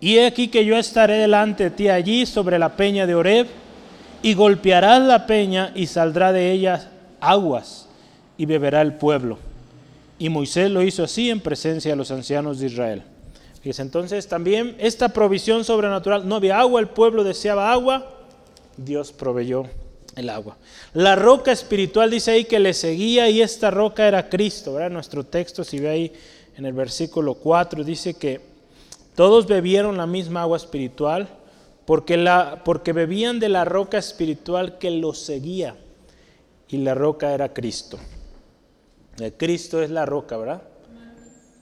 [0.00, 3.46] Y he aquí que yo estaré delante de ti allí sobre la peña de Oreb,
[4.20, 7.88] y golpearás la peña y saldrá de ella aguas,
[8.36, 9.38] y beberá el pueblo.
[10.22, 13.02] Y Moisés lo hizo así en presencia de los ancianos de Israel.
[13.60, 18.06] Fíjese, entonces también esta provisión sobrenatural, no había agua, el pueblo deseaba agua,
[18.76, 19.64] Dios proveyó
[20.14, 20.58] el agua.
[20.94, 24.92] La roca espiritual dice ahí que le seguía y esta roca era Cristo, ¿verdad?
[24.92, 26.12] Nuestro texto, si ve ahí
[26.56, 28.40] en el versículo 4, dice que
[29.16, 31.26] todos bebieron la misma agua espiritual
[31.84, 35.74] porque, la, porque bebían de la roca espiritual que los seguía
[36.68, 37.98] y la roca era Cristo.
[39.18, 40.62] Eh, Cristo es la roca, ¿verdad?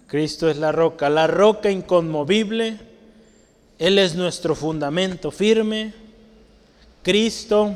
[0.07, 2.79] Cristo es la roca, la roca inconmovible.
[3.79, 5.93] Él es nuestro fundamento firme.
[7.03, 7.75] Cristo.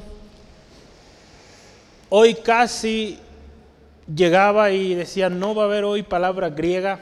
[2.11, 3.19] Hoy casi
[4.15, 7.01] llegaba y decía, no va a haber hoy palabra griega,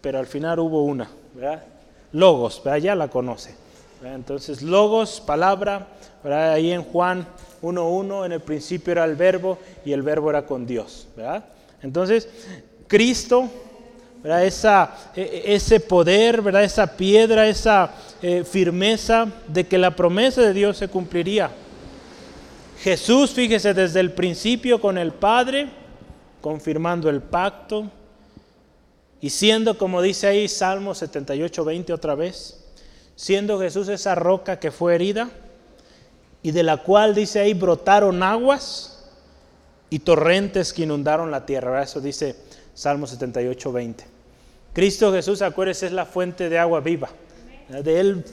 [0.00, 1.62] pero al final hubo una, ¿verdad?
[2.12, 2.78] Logos, ¿verdad?
[2.78, 3.54] ya la conoce.
[4.02, 5.88] Entonces, logos, palabra,
[6.24, 7.26] ahí en Juan
[7.62, 11.08] 1.1, en el principio era el verbo y el verbo era con Dios.
[11.16, 11.44] ¿verdad?
[11.82, 12.28] Entonces,
[12.86, 13.50] Cristo
[14.24, 16.64] esa, e, e, ese poder, ¿verdad?
[16.64, 17.90] esa piedra, esa
[18.20, 21.50] eh, firmeza de que la promesa de Dios se cumpliría.
[22.80, 25.68] Jesús, fíjese, desde el principio con el Padre,
[26.40, 27.90] confirmando el pacto
[29.20, 32.64] y siendo, como dice ahí Salmo 78, 20 otra vez,
[33.14, 35.30] siendo Jesús esa roca que fue herida
[36.46, 39.04] y de la cual dice ahí brotaron aguas
[39.90, 41.82] y torrentes que inundaron la tierra.
[41.82, 42.36] Eso dice
[42.72, 44.04] Salmo 78, 20.
[44.72, 47.08] Cristo Jesús, acuérdense, es la fuente de agua viva.
[47.68, 48.24] De Él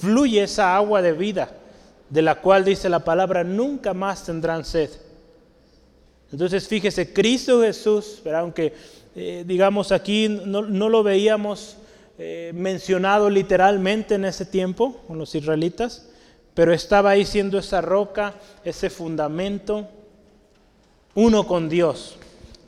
[0.00, 1.48] fluye esa agua de vida,
[2.08, 4.90] de la cual dice la palabra, nunca más tendrán sed.
[6.32, 8.74] Entonces, fíjese, Cristo Jesús, aunque
[9.14, 11.76] eh, digamos aquí no, lo veíamos
[12.18, 16.09] eh, mencionado literalmente en ese tiempo con los israelitas,
[16.60, 19.88] pero estaba ahí siendo esa roca, ese fundamento,
[21.14, 22.18] uno con Dios.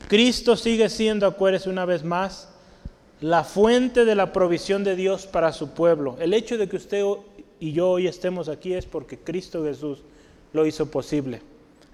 [0.07, 2.49] Cristo sigue siendo, acuérdese una vez más,
[3.21, 6.17] la fuente de la provisión de Dios para su pueblo.
[6.19, 7.03] El hecho de que usted
[7.59, 9.99] y yo hoy estemos aquí es porque Cristo Jesús
[10.53, 11.43] lo hizo posible.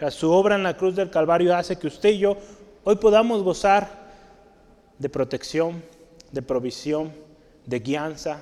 [0.10, 2.38] Su obra en la cruz del Calvario hace que usted y yo
[2.86, 3.90] hoy podamos gozar
[4.98, 5.84] de protección,
[6.32, 7.12] de provisión,
[7.66, 8.42] de guianza.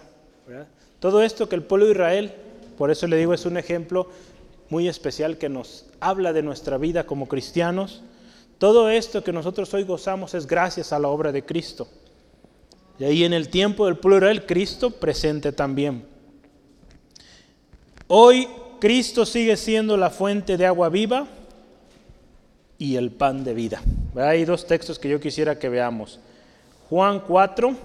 [0.99, 2.35] Todo esto que el pueblo de Israel,
[2.77, 4.07] por eso le digo, es un ejemplo
[4.69, 8.03] muy especial que nos habla de nuestra vida como cristianos.
[8.59, 11.87] Todo esto que nosotros hoy gozamos es gracias a la obra de Cristo.
[12.99, 16.05] Y ahí en el tiempo del plural, Cristo presente también.
[18.07, 18.47] Hoy
[18.79, 21.27] Cristo sigue siendo la fuente de agua viva
[22.77, 23.81] y el pan de vida.
[24.15, 26.19] Hay dos textos que yo quisiera que veamos.
[26.89, 27.75] Juan 4,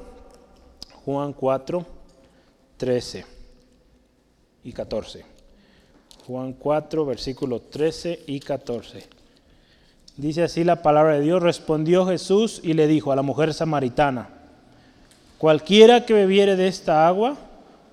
[1.05, 1.87] Juan 4,
[2.77, 3.42] 13
[4.65, 5.25] y 14.
[6.27, 9.07] Juan 4, versículo 13 y 14.
[10.17, 11.43] Dice así la palabra de Dios.
[11.43, 14.29] Respondió Jesús y le dijo a la mujer samaritana,
[15.39, 17.37] Cualquiera que bebiere de esta agua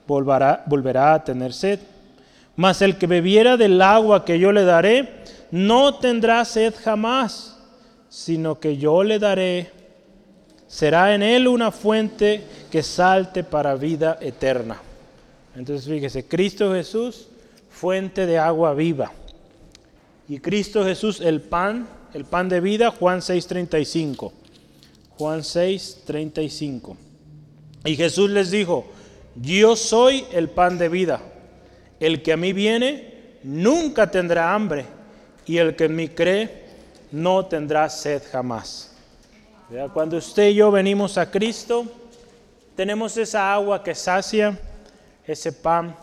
[0.06, 1.80] volverá, volverá a tener sed.
[2.56, 7.58] Mas el que bebiera del agua que yo le daré, no tendrá sed jamás,
[8.10, 9.72] sino que yo le daré,
[10.68, 14.80] será en él una fuente que salte para vida eterna.
[15.56, 17.28] Entonces fíjese, Cristo Jesús,
[17.70, 19.12] fuente de agua viva.
[20.28, 24.32] Y Cristo Jesús, el pan, el pan de vida, Juan 6:35.
[25.18, 26.96] Juan 6:35.
[27.86, 28.86] Y Jesús les dijo,
[29.36, 31.22] yo soy el pan de vida.
[32.00, 34.86] El que a mí viene nunca tendrá hambre
[35.46, 36.66] y el que en mí cree
[37.12, 38.92] no tendrá sed jamás.
[39.94, 41.86] Cuando usted y yo venimos a Cristo,
[42.76, 44.58] tenemos esa agua que sacia,
[45.32, 45.96] ese pan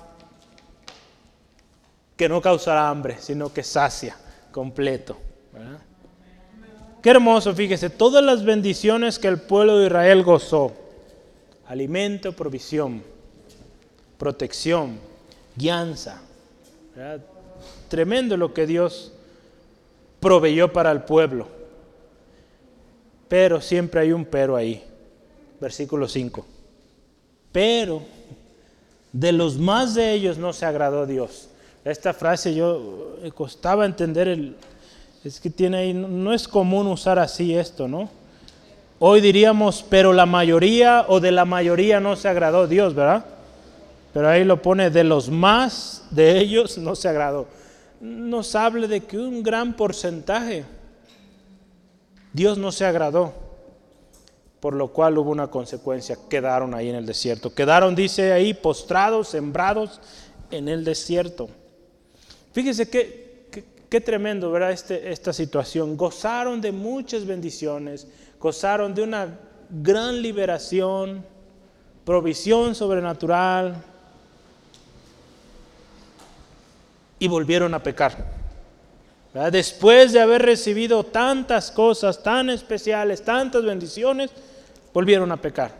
[2.16, 4.16] que no causará hambre, sino que sacia
[4.52, 5.16] completo.
[7.02, 10.72] Qué hermoso, fíjese, todas las bendiciones que el pueblo de Israel gozó
[11.66, 13.02] alimento, provisión,
[14.16, 14.98] protección,
[15.56, 16.22] guianza.
[17.88, 19.12] Tremendo lo que Dios
[20.20, 21.48] proveyó para el pueblo.
[23.28, 24.84] Pero siempre hay un pero ahí.
[25.60, 26.46] Versículo 5.
[27.52, 28.02] Pero
[29.16, 31.48] de los más de ellos no se agradó Dios.
[31.86, 34.56] Esta frase yo me costaba entender el,
[35.24, 38.10] es que tiene ahí, no es común usar así esto, ¿no?
[38.98, 43.24] Hoy diríamos, pero la mayoría o de la mayoría no se agradó Dios, ¿verdad?
[44.12, 47.46] Pero ahí lo pone, de los más de ellos no se agradó.
[48.00, 50.64] nos habla de que un gran porcentaje
[52.34, 53.32] Dios no se agradó,
[54.66, 57.54] por lo cual hubo una consecuencia, quedaron ahí en el desierto.
[57.54, 60.00] Quedaron, dice ahí, postrados, sembrados
[60.50, 61.48] en el desierto.
[62.50, 63.46] Fíjese qué,
[63.88, 64.72] qué, tremendo, ¿verdad?
[64.72, 65.96] Este, esta situación.
[65.96, 68.08] Gozaron de muchas bendiciones,
[68.40, 69.38] gozaron de una
[69.70, 71.24] gran liberación,
[72.04, 73.76] provisión sobrenatural,
[77.20, 78.34] y volvieron a pecar.
[79.52, 84.32] Después de haber recibido tantas cosas tan especiales, tantas bendiciones,
[84.96, 85.72] volvieron a pecar.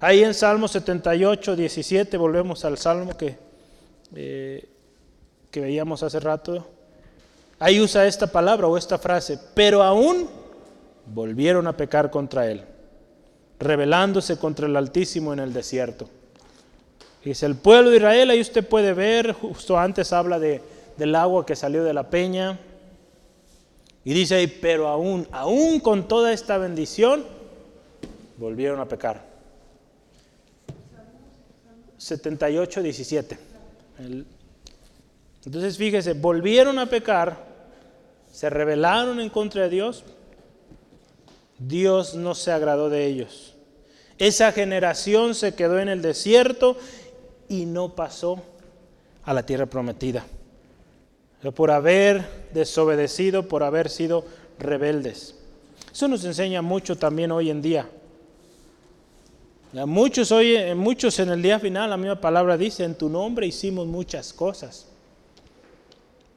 [0.00, 3.36] Ahí en Salmo 78, 17, volvemos al Salmo que,
[4.14, 4.66] eh,
[5.50, 6.66] que veíamos hace rato.
[7.58, 10.30] Ahí usa esta palabra o esta frase, pero aún
[11.04, 12.62] volvieron a pecar contra él,
[13.60, 16.08] rebelándose contra el Altísimo en el desierto.
[17.22, 20.62] Dice el pueblo de Israel, ahí usted puede ver, justo antes habla de,
[20.96, 22.58] del agua que salió de la peña.
[24.06, 27.36] Y dice ahí, pero aún, aún con toda esta bendición,
[28.38, 29.22] volvieron a pecar.
[31.98, 33.38] 78, 17.
[35.44, 37.44] Entonces fíjese, volvieron a pecar,
[38.30, 40.04] se rebelaron en contra de Dios,
[41.58, 43.56] Dios no se agradó de ellos.
[44.18, 46.76] Esa generación se quedó en el desierto
[47.48, 48.42] y no pasó
[49.24, 50.24] a la tierra prometida.
[51.54, 54.24] Por haber desobedecido, por haber sido
[54.58, 55.36] rebeldes.
[55.92, 57.88] Eso nos enseña mucho también hoy en día.
[59.72, 63.86] Muchos, hoy, muchos en el día final, la misma palabra dice, en tu nombre hicimos
[63.86, 64.86] muchas cosas.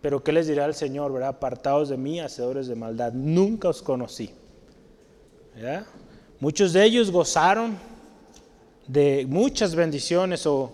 [0.02, 1.14] Pero ¿qué les dirá el Señor?
[1.14, 1.30] ¿verdad?
[1.30, 3.14] Apartados de mí, hacedores de maldad.
[3.14, 4.32] Nunca os conocí.
[6.40, 7.78] Muchos de ellos gozaron
[8.88, 10.74] de muchas bendiciones o,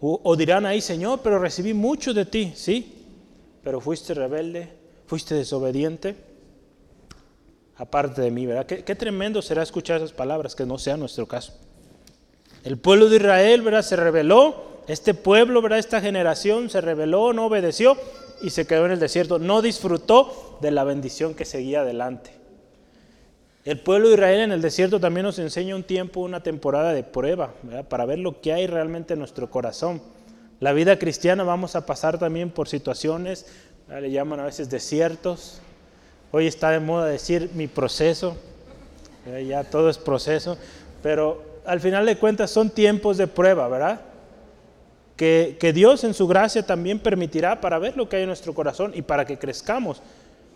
[0.00, 3.04] o, dirán ahí, Señor, pero recibí mucho de ti, sí,
[3.62, 4.68] pero fuiste rebelde,
[5.06, 6.16] fuiste desobediente,
[7.76, 8.66] aparte de mí, ¿verdad?
[8.66, 11.52] Qué, tremendo será escuchar esas palabras, que no sea nuestro caso.
[12.64, 13.82] El pueblo de Israel, ¿verdad?
[13.82, 15.78] Se rebeló, este pueblo, ¿verdad?
[15.78, 17.96] Esta generación se rebeló, no obedeció
[18.42, 22.32] y se quedó en el desierto, no disfrutó de la bendición que seguía adelante.
[23.64, 27.02] El pueblo de Israel en el desierto también nos enseña un tiempo, una temporada de
[27.02, 27.52] prueba,
[27.88, 30.00] para ver lo que hay realmente en nuestro corazón.
[30.60, 33.46] La vida cristiana vamos a pasar también por situaciones,
[33.88, 35.60] le llaman a veces desiertos.
[36.36, 38.36] Hoy está de moda decir mi proceso,
[39.48, 40.58] ya todo es proceso,
[41.02, 44.02] pero al final de cuentas son tiempos de prueba, ¿verdad?
[45.16, 48.52] Que, que Dios en su gracia también permitirá para ver lo que hay en nuestro
[48.52, 50.02] corazón y para que crezcamos.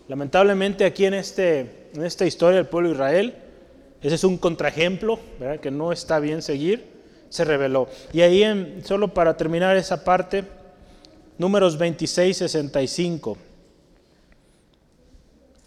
[0.07, 3.35] Lamentablemente aquí en, este, en esta historia del pueblo de Israel,
[4.03, 5.17] ese es un contraejemplo
[5.63, 6.85] que no está bien seguir,
[7.29, 7.87] se reveló.
[8.13, 10.43] Y ahí, en, solo para terminar esa parte,
[11.39, 13.35] números 26, 65.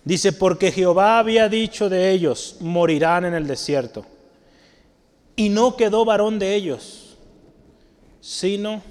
[0.04, 4.04] Dice, porque Jehová había dicho de ellos, morirán en el desierto.
[5.34, 7.16] Y no quedó varón de ellos,
[8.20, 8.82] sino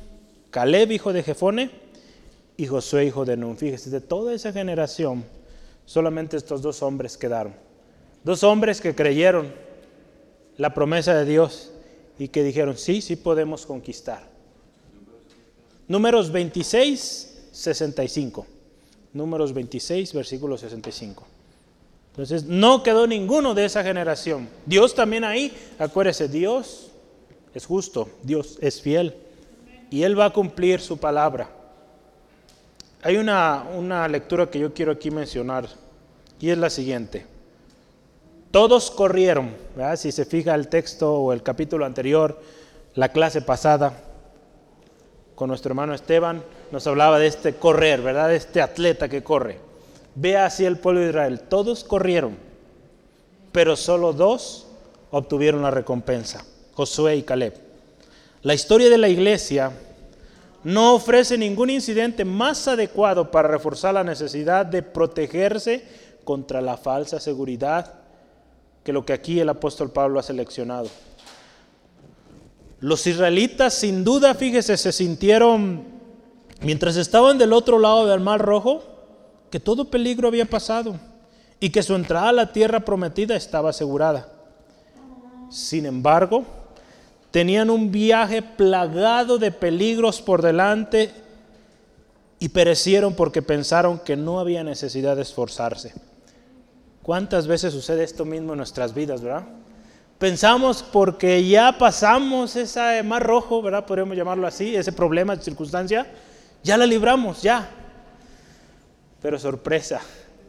[0.50, 1.70] Caleb, hijo de Jefone,
[2.58, 3.58] y Josué, hijo de Nun.
[3.58, 5.24] Fíjese, de toda esa generación,
[5.86, 7.54] solamente estos dos hombres quedaron.
[8.24, 9.54] Dos hombres que creyeron
[10.58, 11.72] la promesa de Dios
[12.18, 14.28] y que dijeron, sí, sí podemos conquistar.
[15.88, 18.48] Números 26, 65.
[19.14, 21.24] Números 26, versículo 65.
[22.12, 24.48] Entonces, no quedó ninguno de esa generación.
[24.66, 26.92] Dios también ahí, acuérdese, Dios
[27.54, 29.16] es justo, Dios es fiel
[29.90, 31.50] y Él va a cumplir su palabra.
[33.04, 35.68] Hay una, lectura que yo quiero aquí mencionar
[36.40, 37.26] y es la siguiente.
[38.50, 39.56] Todos corrieron,
[39.98, 42.40] si se fija el texto o el capítulo anterior,
[42.96, 43.94] la clase pasada,
[45.36, 46.44] con nuestro hermano Esteban,
[46.74, 48.30] nos hablaba de este correr, ¿verdad?
[48.30, 49.60] De este atleta que corre.
[50.16, 52.36] Ve así el pueblo de Israel, todos corrieron,
[53.52, 54.66] pero solo dos
[55.12, 56.44] obtuvieron la recompensa,
[56.74, 57.54] Josué y Caleb.
[58.42, 59.72] La historia de la iglesia
[60.64, 65.84] no ofrece ningún incidente más adecuado para reforzar la necesidad de protegerse
[66.24, 67.94] contra la falsa seguridad
[68.84, 70.90] que lo que aquí el apóstol Pablo ha seleccionado.
[72.80, 75.93] Los israelitas sin duda, fíjese, se sintieron,
[76.64, 78.84] mientras estaban del otro lado del mar rojo,
[79.52, 80.96] que todo peligro había pasado
[81.60, 84.28] y que su entrada a la tierra prometida estaba asegurada.
[85.50, 86.44] Sin embargo,
[87.32, 91.12] tenían un viaje plagado de peligros por delante
[92.40, 95.94] y perecieron porque pensaron que no había necesidad de esforzarse.
[97.04, 99.44] ¿Cuántas veces sucede esto mismo en nuestras vidas, verdad?
[100.18, 103.86] Pensamos porque ya pasamos ese mar rojo, ¿verdad?
[103.86, 106.08] Podríamos llamarlo así, ese problema, circunstancia,
[106.64, 107.70] ya la libramos, ya.
[109.22, 110.02] pero sorpresa,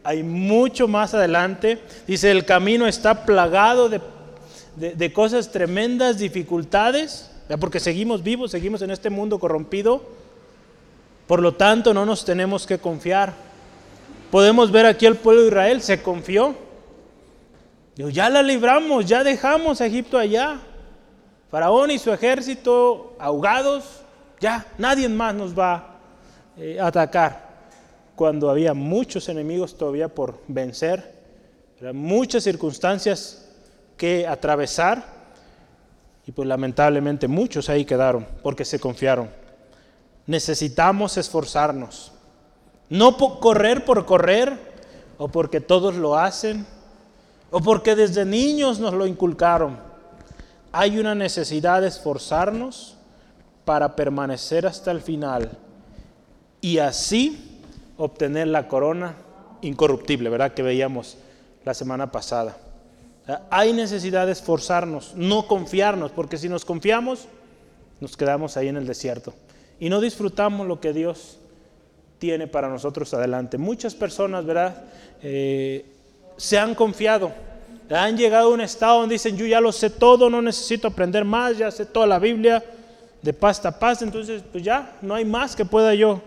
[0.04, 1.80] hay mucho más adelante.
[2.06, 9.10] Dice, el camino está plagado de, cosas tremendas, dificultades, porque seguimos vivos, seguimos en este
[9.10, 10.02] mundo corrompido.
[11.26, 13.32] Por lo tanto, no nos tenemos que confiar.
[14.30, 16.54] Podemos ver aquí el pueblo de Israel, se confió.
[17.96, 20.58] Dijo, ya la libramos, ya dejamos a Egipto allá.
[21.50, 23.84] Faraón y su ejército ahogados,
[24.40, 25.93] ya nadie más nos va
[26.56, 27.54] eh, atacar
[28.14, 31.14] cuando había muchos enemigos todavía por vencer,
[31.92, 33.46] muchas circunstancias
[33.96, 35.04] que atravesar
[36.26, 39.28] y pues lamentablemente muchos ahí quedaron porque se confiaron.
[40.26, 42.12] Necesitamos esforzarnos,
[42.88, 44.56] no por correr por correr
[45.18, 46.64] o porque todos lo hacen
[47.50, 49.78] o porque desde niños nos lo inculcaron.
[50.72, 52.96] Hay una necesidad de esforzarnos
[53.64, 55.58] para permanecer hasta el final
[56.64, 57.60] y así
[57.98, 59.16] obtener la corona
[59.60, 60.54] incorruptible, ¿verdad?
[60.54, 61.18] Que veíamos
[61.62, 62.56] la semana pasada.
[63.50, 67.28] Hay necesidad de esforzarnos, no confiarnos, porque si nos confiamos,
[68.00, 69.34] nos quedamos ahí en el desierto
[69.78, 71.36] y no disfrutamos lo que Dios
[72.18, 73.58] tiene para nosotros adelante.
[73.58, 74.84] Muchas personas, ¿verdad?
[75.22, 75.84] Eh,
[76.38, 77.30] se han confiado,
[77.90, 81.26] han llegado a un estado donde dicen, yo ya lo sé todo, no necesito aprender
[81.26, 82.64] más, ya sé toda la Biblia
[83.20, 86.22] de pasta a pasta, entonces pues ya no hay más que pueda yo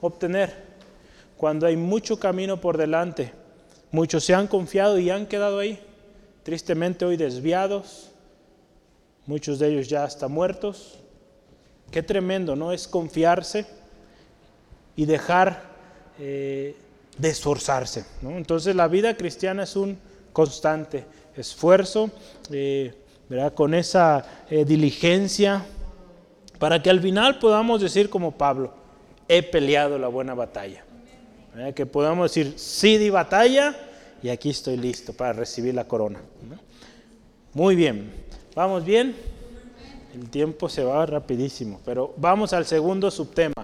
[0.00, 0.68] obtener
[1.36, 3.32] cuando hay mucho camino por delante.
[3.90, 5.80] Muchos se han confiado y han quedado ahí,
[6.42, 8.10] tristemente hoy desviados,
[9.26, 10.98] muchos de ellos ya hasta muertos.
[11.90, 12.72] Qué tremendo, ¿no?
[12.72, 13.66] Es confiarse
[14.96, 15.62] y dejar
[16.18, 16.76] eh,
[17.16, 18.04] de esforzarse.
[18.22, 19.98] Entonces la vida cristiana es un
[20.32, 21.04] constante
[21.36, 22.10] esfuerzo,
[22.50, 22.94] eh,
[23.28, 23.54] ¿verdad?
[23.54, 25.64] con esa eh, diligencia,
[26.58, 28.74] para que al final podamos decir como Pablo,
[29.28, 30.84] he peleado la buena batalla.
[31.74, 33.76] Que podamos decir, sí di batalla
[34.22, 36.20] y aquí estoy listo para recibir la corona.
[37.52, 38.12] Muy bien,
[38.54, 39.14] ¿vamos bien?
[40.14, 43.54] El tiempo se va rapidísimo, pero vamos al segundo subtema.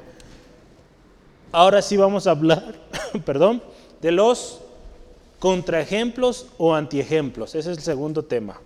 [1.52, 2.74] Ahora sí vamos a hablar,
[3.24, 3.62] perdón,
[4.02, 4.60] de los
[5.38, 7.54] contraejemplos o antiejemplos.
[7.54, 8.60] Ese es el segundo tema.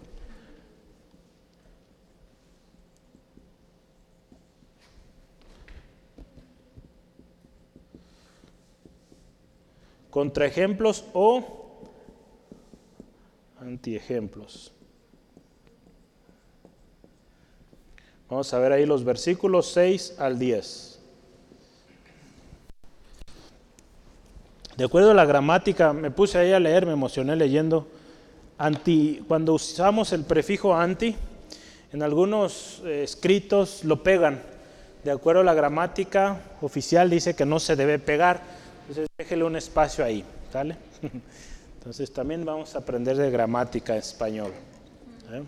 [10.11, 11.45] Contraejemplos o
[13.61, 14.73] antiejemplos.
[18.29, 20.99] Vamos a ver ahí los versículos 6 al 10.
[24.77, 27.89] De acuerdo a la gramática, me puse ahí a leer, me emocioné leyendo.
[28.59, 31.17] Anti, cuando usamos el prefijo anti,
[31.93, 34.43] en algunos eh, escritos lo pegan.
[35.05, 38.43] De acuerdo a la gramática oficial dice que no se debe pegar
[38.89, 40.75] entonces déjele un espacio ahí, ¿sale?
[41.79, 44.51] Entonces también vamos a aprender de gramática español.
[45.31, 45.43] ¿eh?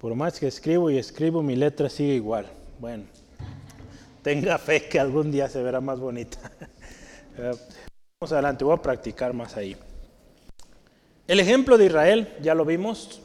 [0.00, 2.46] Por más que escribo y escribo, mi letra sigue igual.
[2.80, 3.04] Bueno,
[4.22, 6.38] tenga fe que algún día se verá más bonita.
[7.40, 7.54] Eh,
[8.18, 9.76] vamos adelante, voy a practicar más ahí.
[11.28, 13.22] El ejemplo de Israel, ya lo vimos,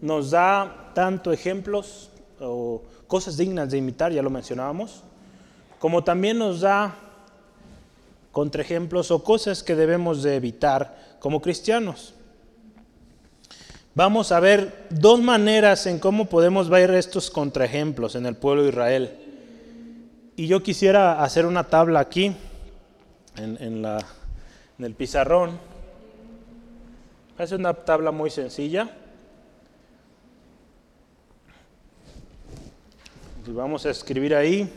[0.00, 5.02] nos da tanto ejemplos o cosas dignas de imitar, ya lo mencionábamos,
[5.78, 6.94] como también nos da
[8.32, 12.14] contraejemplos o cosas que debemos de evitar como cristianos.
[13.94, 18.68] Vamos a ver dos maneras en cómo podemos ver estos contraejemplos en el pueblo de
[18.68, 19.18] Israel.
[20.36, 22.36] Y yo quisiera hacer una tabla aquí,
[23.38, 24.04] en, la,
[24.78, 25.58] en el pizarrón.
[27.38, 28.90] Es una tabla muy sencilla.
[33.46, 34.68] Y vamos a escribir ahí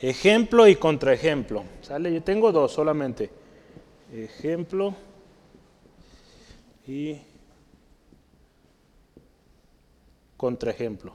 [0.00, 1.62] ejemplo y contraejemplo.
[1.82, 2.12] ¿Sale?
[2.12, 3.30] Yo tengo dos solamente.
[4.12, 4.92] Ejemplo
[6.84, 7.18] y
[10.36, 11.12] contraejemplo.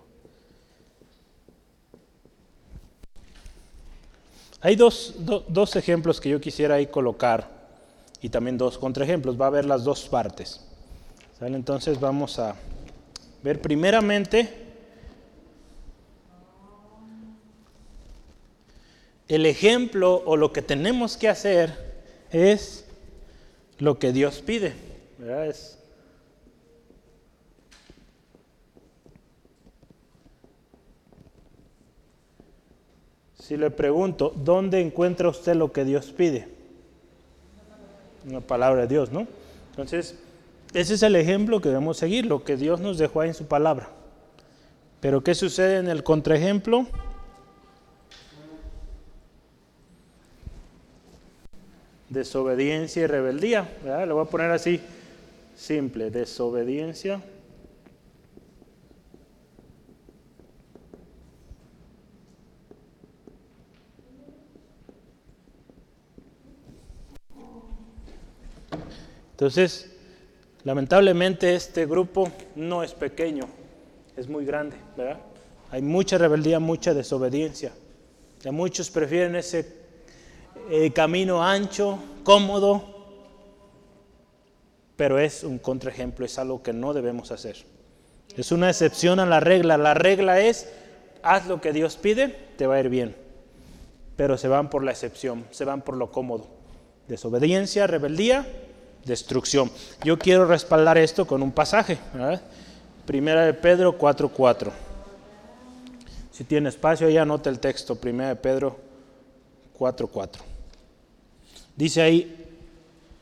[4.61, 5.15] Hay dos,
[5.47, 7.49] dos ejemplos que yo quisiera ahí colocar
[8.21, 9.39] y también dos contraejemplos.
[9.39, 10.65] Va a haber las dos partes.
[11.37, 11.57] ¿Sale?
[11.57, 12.55] Entonces vamos a
[13.43, 14.70] ver primeramente
[19.32, 21.73] el ejemplo o lo que tenemos que hacer
[22.32, 22.86] es
[23.79, 24.73] lo que Dios pide.
[33.38, 36.47] si le pregunto, ¿dónde encuentra usted lo que Dios pide?
[38.25, 39.27] Una palabra de Dios, ¿no?
[39.71, 40.17] Entonces,
[40.73, 43.45] ese es el ejemplo que debemos seguir, lo que Dios nos dejó ahí en su
[43.45, 43.89] palabra.
[44.99, 46.86] Pero ¿qué sucede en el contraejemplo?
[52.12, 53.68] Desobediencia y rebeldía.
[53.84, 54.07] ¿verdad?
[54.07, 54.80] Lo voy a poner así,
[55.55, 57.22] simple, desobediencia.
[69.32, 69.89] Entonces,
[70.64, 73.45] lamentablemente este grupo no es pequeño,
[74.16, 75.20] es muy grande, ¿verdad?
[75.72, 77.72] Hay mucha rebeldía, mucha desobediencia.
[78.43, 79.80] Ya muchos prefieren ese
[80.74, 82.82] eh, camino ancho, cómodo,
[84.95, 87.57] pero es un contraejemplo, es algo que no debemos hacer.
[88.38, 89.78] Es una excepción a la regla.
[89.78, 90.72] La regla es,
[91.24, 93.17] haz lo que Dios pide, te va a ir bien.
[94.15, 96.47] Pero se van por la excepción, se van por lo cómodo.
[97.09, 98.47] Desobediencia, rebeldía,
[99.03, 99.69] destrucción.
[100.05, 101.97] Yo quiero respaldar esto con un pasaje.
[103.05, 104.72] Primera de Pedro 4.4.
[106.32, 107.95] Si tiene espacio, ahí anota el texto.
[107.95, 108.78] Primera de Pedro
[109.78, 110.51] 4.4.
[111.76, 112.41] Dice ahí,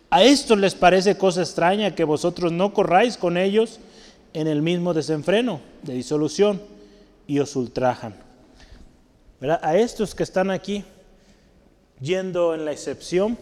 [0.10, 3.80] a esto les parece cosa extraña que vosotros no corráis con ellos
[4.34, 6.62] en el mismo desenfreno de disolución
[7.28, 8.16] y os ultrajan.
[9.62, 10.84] A estos que están aquí
[12.02, 13.38] yendo en la excepción,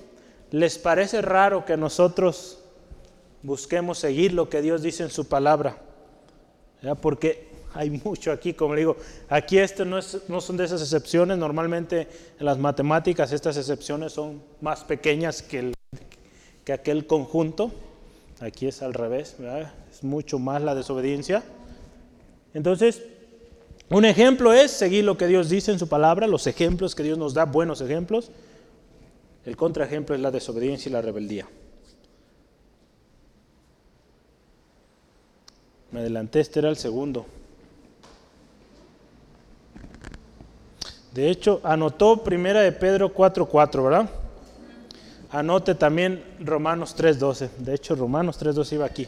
[0.51, 2.59] les parece raro que nosotros
[3.43, 5.77] busquemos seguir lo que Dios dice en su palabra.
[7.01, 7.46] Porque
[7.77, 8.97] hay mucho aquí, como le digo,
[9.29, 12.07] aquí esto no, no son de esas excepciones, normalmente
[12.39, 15.73] en las matemáticas estas excepciones son más pequeñas que, el,
[16.65, 17.71] que aquel conjunto,
[18.39, 19.35] aquí es al revés,
[19.91, 21.43] es mucho más la desobediencia.
[22.55, 23.03] Entonces,
[23.91, 27.19] un ejemplo es seguir lo que Dios dice en su palabra, los ejemplos que Dios
[27.19, 28.31] nos da, buenos ejemplos.
[29.45, 31.47] El contraejemplo es la desobediencia y la rebeldía.
[35.91, 37.27] Me adelanté, este era el segundo.
[41.17, 44.07] De hecho, anotó primera de Pedro 4.4, ¿verdad?
[45.31, 47.49] Anote también Romanos 3.12.
[47.57, 49.07] De hecho, Romanos 3.12 iba aquí.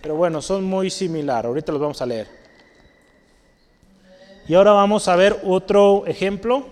[0.00, 1.44] Pero bueno, son muy similares.
[1.44, 2.28] Ahorita los vamos a leer.
[4.48, 6.64] Y ahora vamos a ver otro ejemplo.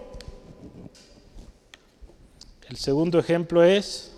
[2.70, 4.16] El segundo ejemplo es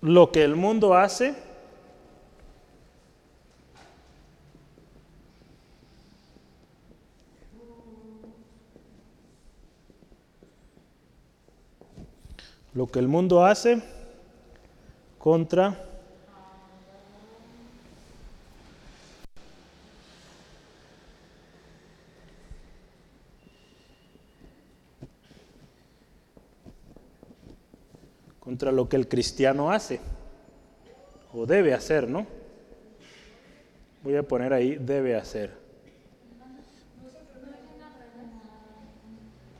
[0.00, 1.36] lo que el mundo hace
[12.74, 13.82] lo que el mundo hace
[15.18, 15.86] contra
[28.38, 30.00] contra lo que el cristiano hace
[31.32, 32.26] o debe hacer, ¿no?
[34.02, 35.52] Voy a poner ahí debe hacer.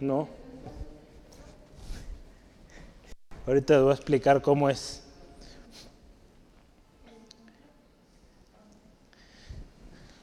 [0.00, 0.39] No.
[3.46, 5.02] Ahorita te voy a explicar cómo es.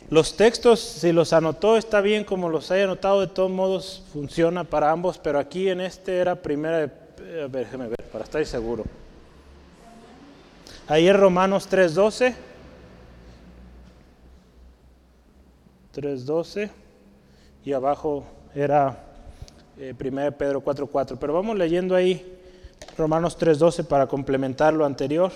[0.09, 4.63] Los textos, si los anotó, está bien como los haya anotado, de todos modos funciona
[4.63, 7.43] para ambos, pero aquí en este era primera de...
[7.43, 8.85] A ver, déjeme ver, para estar seguro.
[10.87, 12.33] Ahí es Romanos 3.12.
[15.93, 16.69] 3.12.
[17.65, 18.23] Y abajo
[18.55, 19.03] era
[19.77, 21.17] eh, primera Pedro 4.4.
[21.19, 22.36] Pero vamos leyendo ahí
[22.97, 25.31] Romanos 3.12 para complementar lo anterior.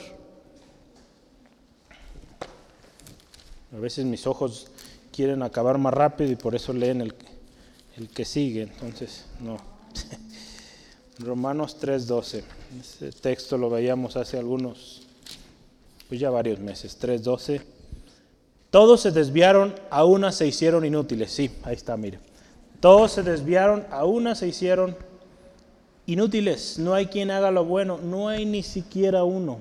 [3.76, 4.68] A veces mis ojos
[5.12, 7.14] quieren acabar más rápido y por eso leen el,
[7.98, 8.64] el que sigue.
[8.64, 9.58] Entonces, no.
[11.20, 12.44] Romanos 3.12.
[12.80, 15.04] Ese texto lo veíamos hace algunos,
[16.10, 16.98] pues ya varios meses.
[17.00, 17.62] 3.12.
[18.72, 21.32] Todos se desviaron, a una se hicieron inútiles.
[21.32, 22.20] Sí, ahí está, mire.
[22.80, 25.11] Todos se desviaron, a una se hicieron inútiles,
[26.08, 29.60] no hay quien haga lo bueno, no hay ni siquiera uno.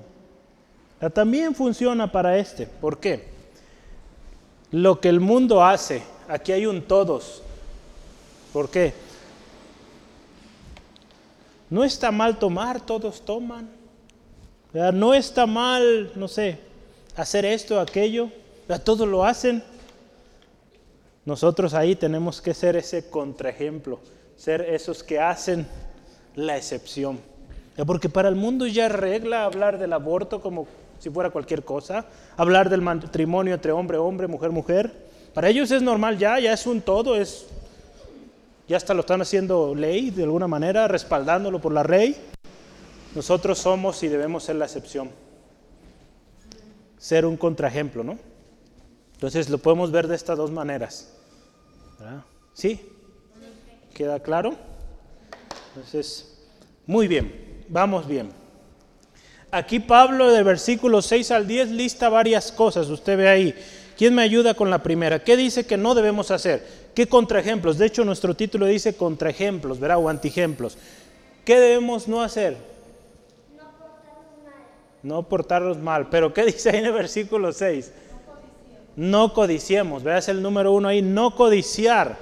[1.13, 2.67] También funciona para este.
[2.67, 3.29] ¿Por qué?
[4.71, 7.41] Lo que el mundo hace, aquí hay un todos.
[8.53, 8.93] ¿Por qué?
[11.69, 13.69] No está mal tomar, todos toman.
[14.73, 16.59] No está mal, no sé,
[17.15, 18.29] hacer esto, aquello.
[18.83, 19.63] Todos lo hacen.
[21.25, 23.99] Nosotros ahí tenemos que ser ese contraejemplo,
[24.35, 25.67] ser esos que hacen
[26.35, 27.19] la excepción.
[27.85, 30.67] Porque para el mundo ya regla hablar del aborto como
[30.99, 32.05] si fuera cualquier cosa,
[32.37, 35.09] hablar del matrimonio entre hombre, hombre, mujer, mujer.
[35.33, 37.47] Para ellos es normal ya, ya es un todo, es
[38.67, 42.15] ya hasta lo están haciendo ley de alguna manera, respaldándolo por la ley.
[43.15, 45.09] Nosotros somos y debemos ser la excepción.
[46.97, 48.17] Ser un contraejemplo, ¿no?
[49.13, 51.11] Entonces lo podemos ver de estas dos maneras.
[52.53, 52.79] ¿Sí?
[53.93, 54.55] ¿Queda claro?
[55.73, 56.37] Entonces,
[56.85, 57.63] muy bien.
[57.69, 58.29] vamos bien.
[59.51, 63.55] Aquí Pablo del versículo 6 al 10 lista varias cosas, usted ve ahí.
[63.97, 65.23] ¿Quién me ayuda con la primera?
[65.23, 66.65] ¿Qué dice que no debemos hacer?
[66.95, 67.77] ¿Qué contraejemplos?
[67.77, 69.99] De hecho, nuestro título dice contraejemplos, ¿verdad?
[69.99, 70.77] O antijemplos.
[71.45, 72.57] ¿Qué debemos no hacer?
[75.03, 76.03] No portarnos mal.
[76.03, 76.09] No.
[76.09, 77.91] Pero ¿qué dice ahí en el versículo 6?
[78.95, 80.03] No codiciemos.
[80.03, 82.17] Veas el número uno ahí, no codiciar.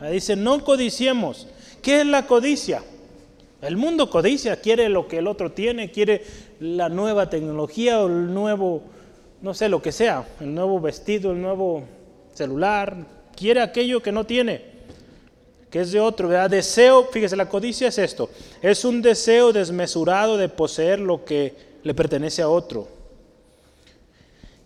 [0.00, 1.48] Ahí dice, no codiciemos.
[1.86, 2.82] ¿Qué es la codicia?
[3.62, 6.24] El mundo codicia, quiere lo que el otro tiene, quiere
[6.58, 8.82] la nueva tecnología o el nuevo,
[9.40, 11.84] no sé, lo que sea, el nuevo vestido, el nuevo
[12.34, 12.96] celular,
[13.36, 14.62] quiere aquello que no tiene,
[15.70, 16.28] que es de otro.
[16.48, 18.30] Deseo, fíjese, la codicia es esto,
[18.62, 22.88] es un deseo desmesurado de poseer lo que le pertenece a otro.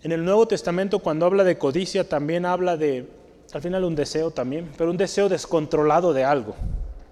[0.02, 3.04] En el Nuevo Testamento cuando habla de codicia también habla de,
[3.52, 6.56] al final un deseo también, pero un deseo descontrolado de algo,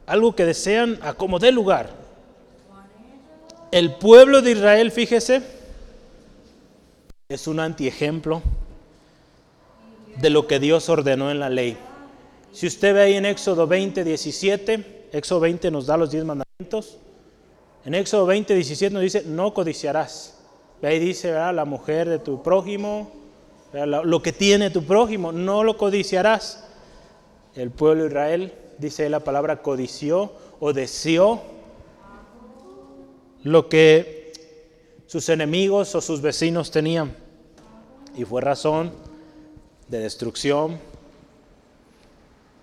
[0.09, 1.91] algo que desean a como dé lugar.
[3.71, 5.43] El pueblo de Israel, fíjese,
[7.29, 8.41] es un antiejemplo
[10.17, 11.77] de lo que Dios ordenó en la ley.
[12.53, 16.97] Si usted ve ahí en Éxodo 20, 17, Éxodo 20 nos da los diez mandamientos.
[17.85, 20.39] En Éxodo 20, 17 nos dice, no codiciarás.
[20.83, 23.13] Ahí dice, la mujer de tu prójimo,
[23.73, 26.65] lo que tiene tu prójimo, no lo codiciarás.
[27.55, 31.43] El pueblo de Israel, dice la palabra codició o deseó
[33.43, 34.33] lo que
[35.07, 37.15] sus enemigos o sus vecinos tenían.
[38.17, 38.93] Y fue razón
[39.89, 40.79] de destrucción,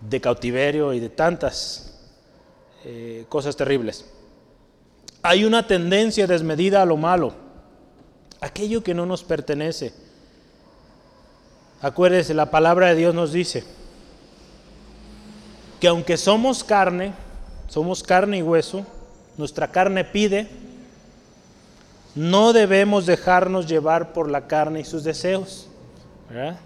[0.02, 2.00] de cautiverio y de tantas
[2.84, 4.06] eh, cosas terribles.
[5.22, 7.34] Hay una tendencia desmedida a lo malo,
[8.42, 9.94] aquello que no nos pertenece.
[11.82, 13.64] Acuérdese, la palabra de Dios nos dice
[15.86, 17.14] que aunque somos carne,
[17.68, 18.88] somos carne y hueso,
[19.38, 20.48] nuestra carne pide,
[22.16, 25.68] no debemos dejarnos llevar por la carne y sus deseos.
[26.28, 26.58] ¿verdad?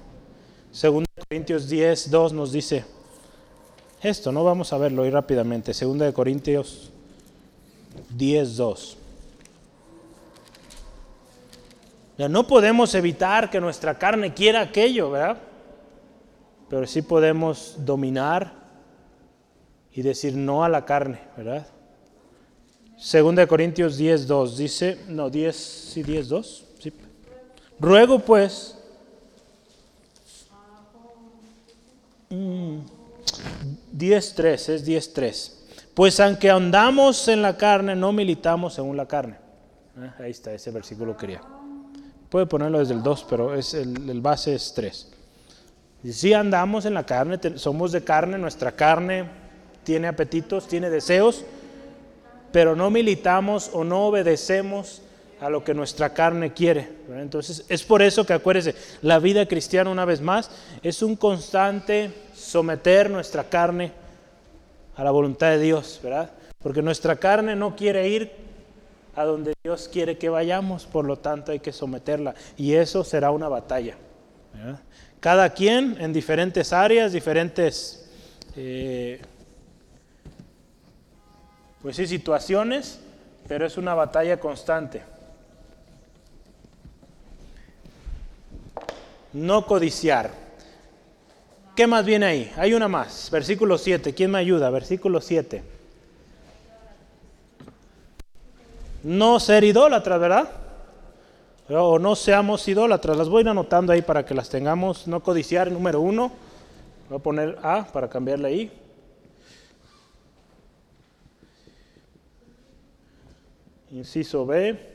[1.28, 2.86] Corintios 10, 2 nos dice
[4.02, 5.74] esto, no vamos a verlo hoy rápidamente.
[5.74, 6.90] Segunda de Corintios
[8.12, 8.98] 10, 2.
[12.30, 15.40] no podemos evitar que nuestra carne quiera aquello, ¿verdad?
[16.70, 18.59] Pero sí podemos dominar
[19.94, 21.68] y decir no a la carne, ¿verdad?
[22.98, 26.66] Segunda de Corintios 10, 2 dice, no, 10, sí, 10, 2.
[26.80, 26.94] Sí.
[27.80, 28.78] Ruego pues
[32.30, 35.54] 10.3, es 10.3.
[35.94, 39.38] Pues aunque andamos en la carne, no militamos según la carne.
[39.98, 41.42] Eh, ahí está, ese versículo quería.
[42.30, 45.12] Puede ponerlo desde el 2, pero es el, base es 3.
[46.04, 49.28] Y si andamos en la carne, somos de carne, nuestra carne
[49.90, 51.44] tiene apetitos, tiene deseos,
[52.52, 55.02] pero no militamos o no obedecemos
[55.42, 56.88] a lo que nuestra carne quiere.
[57.10, 60.52] Entonces, es por eso que acuérdese, la vida cristiana una vez más
[60.84, 63.92] es un constante someter nuestra carne
[64.96, 66.30] a la voluntad de Dios, ¿verdad?
[66.62, 68.32] Porque nuestra carne no quiere ir
[69.16, 73.32] a donde Dios quiere que vayamos, por lo tanto hay que someterla y eso será
[73.32, 73.96] una batalla.
[75.20, 78.06] Cada quien en diferentes áreas, diferentes
[78.56, 79.20] eh,
[81.82, 83.00] pues sí, situaciones,
[83.48, 85.02] pero es una batalla constante.
[89.34, 90.32] no codiciar.
[91.76, 92.52] ¿Qué más viene ahí?
[92.58, 94.14] Hay una más, versículo 7.
[94.14, 94.70] ¿Quién me ayuda?
[94.70, 95.64] Versículo 7.
[99.04, 100.50] No ser idólatras, ¿verdad?
[101.70, 103.16] O no seamos idólatras.
[103.16, 105.08] Las voy a ir anotando ahí para que las tengamos.
[105.08, 106.32] No codiciar, número uno.
[107.08, 108.72] Voy a poner A para cambiarle ahí.
[113.92, 114.90] Inciso B.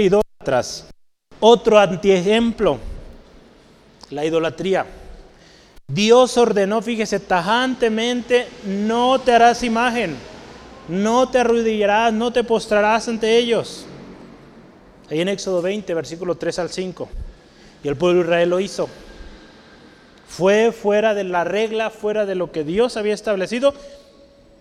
[0.00, 0.88] idólatras.
[1.40, 2.78] Otro antiejemplo,
[4.10, 4.86] la idolatría.
[5.88, 10.16] Dios ordenó, fíjese, tajantemente, no te harás imagen,
[10.88, 13.84] no te arrodillarás, no te postrarás ante ellos.
[15.10, 17.08] Ahí en Éxodo 20, versículo 3 al 5.
[17.84, 18.88] Y el pueblo de Israel lo hizo.
[20.36, 23.74] Fue fuera de la regla, fuera de lo que Dios había establecido,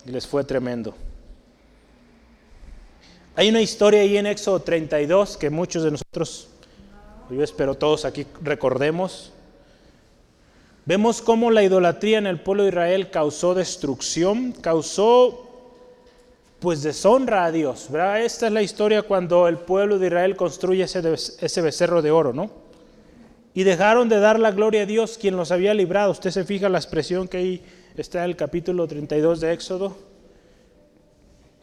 [0.06, 0.94] y les fue tremendo.
[3.38, 6.50] Hay una historia ahí en Éxodo 32 que muchos de nosotros,
[7.30, 9.32] yo espero todos aquí recordemos.
[10.86, 15.48] Vemos cómo la idolatría en el pueblo de Israel causó destrucción, causó
[16.60, 17.88] pues deshonra a Dios.
[18.18, 22.34] Esta es la historia cuando el pueblo de Israel construye ese, ese becerro de oro,
[22.34, 22.61] ¿no?
[23.54, 26.12] Y dejaron de dar la gloria a Dios quien los había librado.
[26.12, 27.64] Usted se fija la expresión que ahí
[27.98, 29.98] está en el capítulo 32 de Éxodo.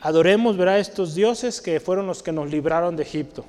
[0.00, 3.44] Adoremos, verá, estos dioses que fueron los que nos libraron de Egipto.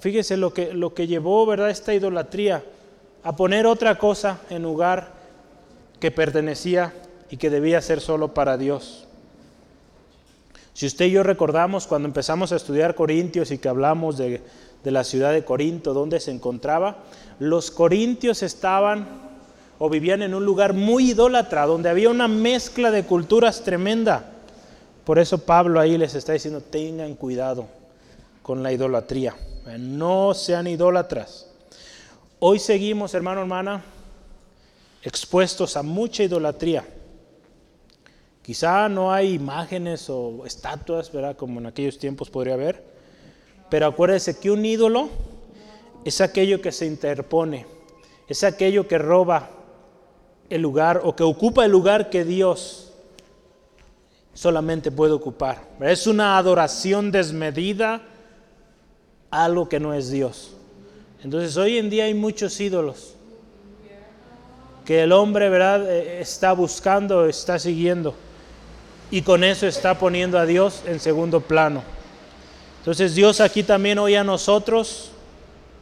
[0.00, 2.64] Fíjese lo que, lo que llevó, ¿verdad?, esta idolatría
[3.22, 5.12] a poner otra cosa en lugar
[6.00, 6.92] que pertenecía
[7.30, 9.06] y que debía ser solo para Dios.
[10.74, 14.42] Si usted y yo recordamos cuando empezamos a estudiar Corintios y que hablamos de,
[14.84, 16.98] de la ciudad de Corinto, donde se encontraba,
[17.38, 19.24] los corintios estaban
[19.78, 24.30] o vivían en un lugar muy idólatra, donde había una mezcla de culturas tremenda.
[25.04, 27.66] Por eso Pablo ahí les está diciendo, tengan cuidado
[28.42, 29.34] con la idolatría,
[29.78, 31.50] no sean idólatras.
[32.38, 33.82] Hoy seguimos, hermano, hermana,
[35.02, 36.84] expuestos a mucha idolatría.
[38.42, 41.10] Quizá no hay imágenes o estatuas.
[41.38, 42.93] Como en aquellos tiempos podría haber.
[43.68, 45.08] Pero acuérdese que un ídolo
[46.04, 47.66] es aquello que se interpone,
[48.28, 49.50] es aquello que roba
[50.50, 52.92] el lugar o que ocupa el lugar que Dios
[54.34, 55.62] solamente puede ocupar.
[55.80, 58.02] Es una adoración desmedida
[59.30, 60.54] a algo que no es Dios.
[61.22, 63.14] Entonces hoy en día hay muchos ídolos
[64.84, 65.90] que el hombre ¿verdad?
[65.90, 68.14] Eh, está buscando, está siguiendo
[69.10, 71.82] y con eso está poniendo a Dios en segundo plano.
[72.84, 75.10] Entonces Dios aquí también hoy a nosotros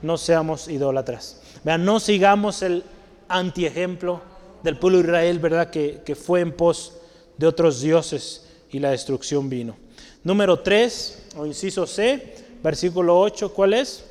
[0.03, 1.43] no seamos idólatras.
[1.65, 2.85] Vean, no sigamos el
[3.27, 4.21] antiejemplo
[4.63, 5.69] del pueblo de Israel, ¿verdad?
[5.69, 6.93] Que, que fue en pos
[7.39, 9.77] de otros dioses y la destrucción vino.
[10.23, 14.05] Número 3, o inciso C, versículo 8, ¿cuál es?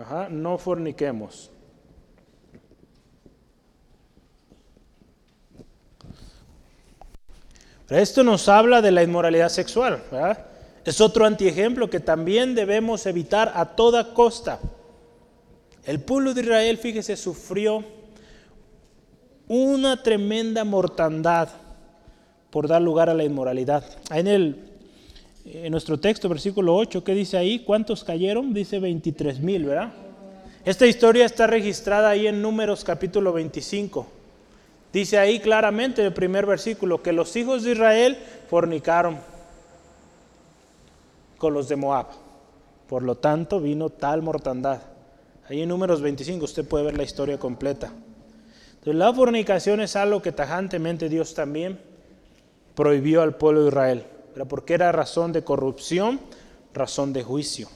[0.00, 1.50] Ajá, no forniquemos.
[7.88, 10.02] Esto nos habla de la inmoralidad sexual.
[10.84, 14.58] Es otro antiejemplo que también debemos evitar a toda costa.
[15.84, 17.84] El pueblo de Israel, fíjese, sufrió
[19.46, 21.48] una tremenda mortandad
[22.50, 23.84] por dar lugar a la inmoralidad.
[24.10, 24.64] En, el,
[25.44, 27.60] en nuestro texto, versículo 8, ¿qué dice ahí?
[27.60, 28.52] ¿Cuántos cayeron?
[28.52, 29.92] Dice 23 mil, ¿verdad?
[30.64, 34.15] Esta historia está registrada ahí en Números capítulo 25.
[34.96, 38.16] Dice ahí claramente en el primer versículo que los hijos de Israel
[38.48, 39.18] fornicaron
[41.36, 42.06] con los de Moab.
[42.88, 44.80] Por lo tanto, vino tal mortandad.
[45.50, 47.92] Ahí en números 25 usted puede ver la historia completa.
[48.68, 51.78] Entonces, la fornicación es algo que tajantemente Dios también
[52.74, 54.04] prohibió al pueblo de Israel,
[54.48, 56.20] porque era razón de corrupción,
[56.72, 57.68] razón de juicio.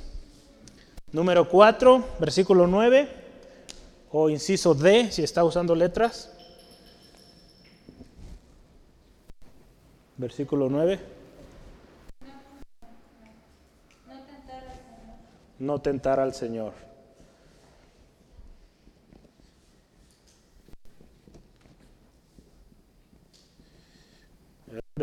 [1.13, 3.11] Número 4, versículo 9,
[4.11, 6.31] o inciso D, si está usando letras.
[10.21, 11.01] Versículo 9.
[15.59, 16.73] No tentar al Señor.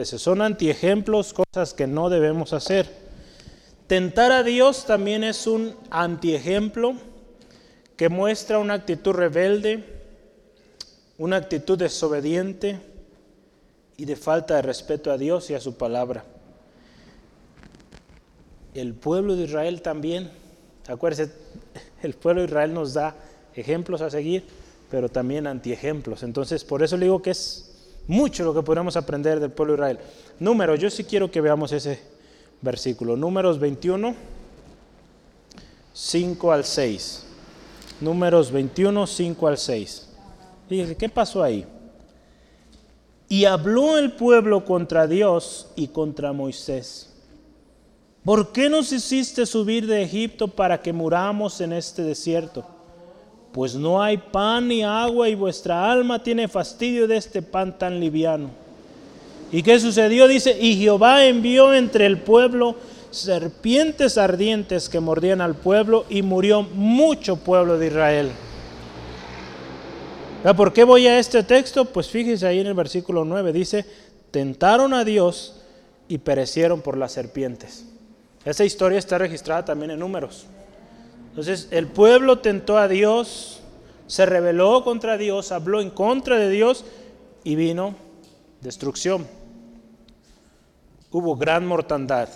[0.06, 2.88] Son antiejemplos, cosas que no debemos hacer.
[3.88, 6.94] Tentar a Dios también es un antiejemplo
[7.96, 9.84] que muestra una actitud rebelde,
[11.18, 12.80] una actitud desobediente,
[13.98, 16.24] y de falta de respeto a Dios y a su palabra.
[18.76, 20.30] El pueblo de Israel también,
[20.88, 21.34] acuérdense,
[22.04, 23.16] el pueblo de Israel nos da
[23.56, 24.46] ejemplos a seguir,
[24.92, 26.22] pero también antiejemplos.
[26.22, 27.72] Entonces, por eso le digo que es
[28.06, 30.00] mucho lo que podemos aprender del pueblo de Israel.
[30.40, 32.00] Número, yo sí quiero que veamos ese
[32.62, 33.18] versículo.
[33.18, 34.16] Números 21,
[35.94, 37.24] 5 al 6.
[38.00, 40.10] Números 21, 5 al 6.
[40.70, 41.66] Fíjense, ¿qué pasó ahí?
[43.30, 47.14] Y habló el pueblo contra Dios y contra Moisés.
[48.24, 52.66] ¿Por qué nos hiciste subir de Egipto para que muramos en este desierto?
[53.54, 58.00] Pues no hay pan ni agua y vuestra alma tiene fastidio de este pan tan
[58.00, 58.50] liviano.
[59.52, 60.28] ¿Y qué sucedió?
[60.28, 62.76] Dice, y Jehová envió entre el pueblo
[63.12, 68.32] serpientes ardientes que mordían al pueblo y murió mucho pueblo de Israel.
[70.44, 71.86] ¿Por qué voy a este texto?
[71.86, 73.86] Pues fíjese ahí en el versículo 9, dice,
[74.32, 75.62] tentaron a Dios
[76.08, 77.86] y perecieron por las serpientes.
[78.46, 80.46] Esa historia está registrada también en números.
[81.30, 83.62] Entonces, el pueblo tentó a Dios,
[84.08, 86.86] se rebeló contra Dios, habló en contra de Dios
[87.44, 87.96] y vino
[88.62, 89.28] destrucción.
[91.12, 92.30] Hubo gran mortandad.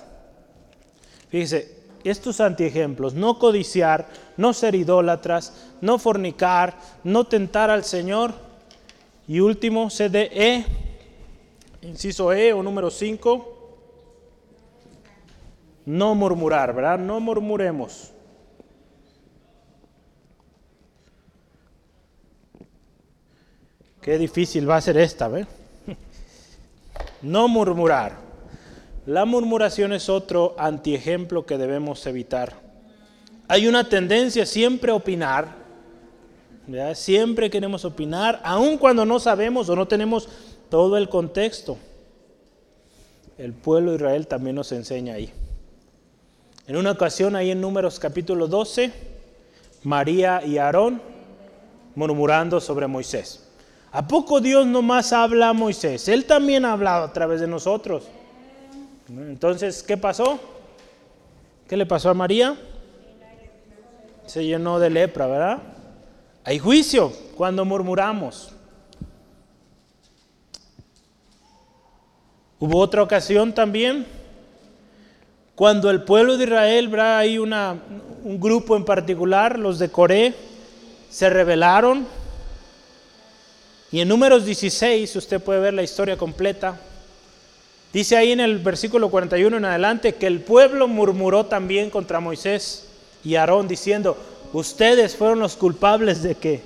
[1.30, 8.34] Fíjese, estos antiejemplos, no codiciar, no ser idólatras, no fornicar, no tentar al Señor.
[9.28, 10.66] Y último, CDE,
[11.82, 13.58] inciso E o número 5,
[15.86, 17.00] no murmurar, ¿verdad?
[17.00, 18.12] No murmuremos.
[24.02, 25.48] Qué difícil va a ser esta, ¿ver?
[27.22, 28.21] No murmurar.
[29.06, 32.54] La murmuración es otro antiejemplo que debemos evitar.
[33.48, 35.56] Hay una tendencia siempre a opinar,
[36.94, 40.30] siempre queremos opinar, aun cuando no sabemos o no tenemos
[40.70, 41.78] todo el contexto.
[43.40, 45.34] El pueblo de Israel también nos enseña ahí.
[46.68, 48.94] En una ocasión, ahí en Números capítulo 12,
[49.84, 51.02] María y Aarón
[51.96, 53.48] murmurando sobre Moisés.
[53.92, 56.08] ¿A poco Dios nomás habla a Moisés?
[56.08, 58.04] Él también ha hablado a través de nosotros.
[59.18, 60.40] Entonces, ¿qué pasó?
[61.68, 62.58] ¿Qué le pasó a María?
[64.26, 65.60] Se llenó de lepra, ¿verdad?
[66.46, 68.54] Hay juicio cuando murmuramos.
[72.60, 74.06] Hubo otra ocasión también,
[75.56, 77.18] cuando el pueblo de Israel, ¿verdad?
[77.18, 77.76] hay una,
[78.24, 80.34] un grupo en particular, los de Coré,
[81.10, 82.08] se rebelaron.
[83.92, 86.80] Y en números 16, usted puede ver la historia completa,
[87.94, 92.88] dice ahí en el versículo 41 en adelante que el pueblo murmuró también contra Moisés
[93.24, 94.18] y Aarón diciendo,
[94.54, 96.62] ustedes fueron los culpables de que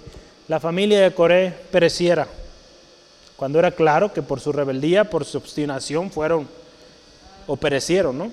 [0.48, 2.28] la familia de Coré pereciera.
[3.36, 6.48] Cuando era claro que por su rebeldía, por su obstinación fueron
[7.48, 8.32] o perecieron, ¿no?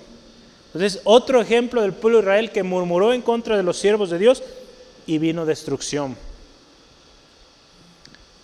[0.66, 4.18] Entonces, otro ejemplo del pueblo de Israel que murmuró en contra de los siervos de
[4.18, 4.42] Dios
[5.06, 6.16] y vino destrucción.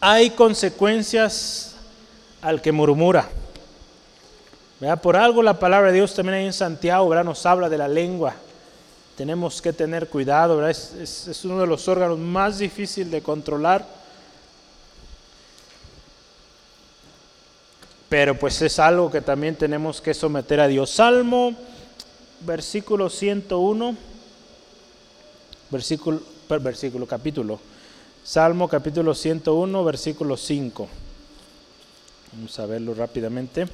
[0.00, 1.76] Hay consecuencias
[2.42, 3.28] al que murmura.
[5.02, 8.34] Por algo la palabra de Dios también ahí en Santiago nos habla de la lengua.
[9.16, 13.84] Tenemos que tener cuidado, Es, es, uno de los órganos más difíciles de controlar.
[18.08, 20.90] Pero pues es algo que también tenemos que someter a Dios.
[20.90, 21.54] Salmo,
[22.40, 23.96] versículo 101,
[25.70, 27.58] versículo, versículo, capítulo.
[28.22, 30.88] Salmo capítulo 101, versículo 5.
[32.32, 33.66] Vamos a verlo rápidamente.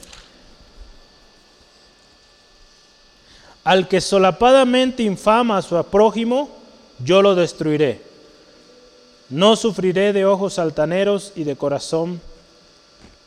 [3.64, 6.50] Al que solapadamente infama a su prójimo,
[6.98, 8.02] yo lo destruiré.
[9.30, 12.20] No sufriré de ojos altaneros y de corazón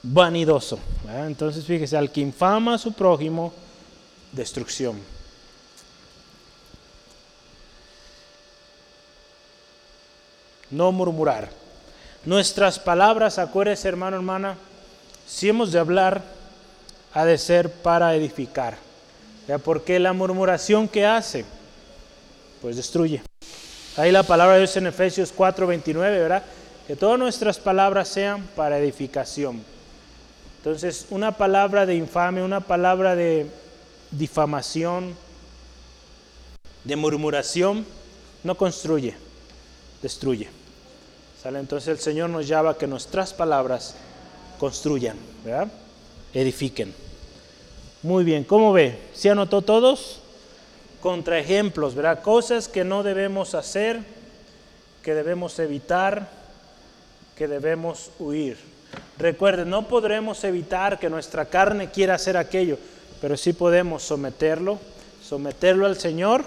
[0.04, 0.80] vanidoso.
[1.10, 3.52] Entonces fíjese, al que infama a su prójimo,
[4.32, 4.98] destrucción.
[10.70, 11.50] no murmurar.
[12.26, 14.58] Nuestras palabras, acuérdese hermano, hermana,
[15.26, 16.22] si hemos de hablar,
[17.14, 18.87] ha de ser para edificar.
[19.48, 19.58] ¿Ya?
[19.58, 21.46] Porque la murmuración que hace,
[22.62, 23.22] pues destruye.
[23.96, 26.44] Ahí la palabra de Dios en Efesios 4:29, ¿verdad?
[26.86, 29.64] Que todas nuestras palabras sean para edificación.
[30.58, 33.48] Entonces, una palabra de infame, una palabra de
[34.12, 35.16] difamación,
[36.84, 37.86] de murmuración,
[38.44, 39.16] no construye,
[40.02, 40.50] destruye.
[41.42, 41.60] ¿Sale?
[41.60, 43.96] Entonces el Señor nos llama a que nuestras palabras
[44.60, 45.68] construyan, ¿verdad?
[46.34, 46.94] edifiquen.
[48.04, 49.00] Muy bien, ¿cómo ve?
[49.14, 50.20] ¿Se anotó todos?
[51.02, 52.22] Contraejemplos, ¿verdad?
[52.22, 54.02] Cosas que no debemos hacer,
[55.02, 56.30] que debemos evitar,
[57.36, 58.58] que debemos huir.
[59.18, 62.78] Recuerden, no podremos evitar que nuestra carne quiera hacer aquello,
[63.20, 64.78] pero sí podemos someterlo,
[65.24, 66.46] someterlo al Señor,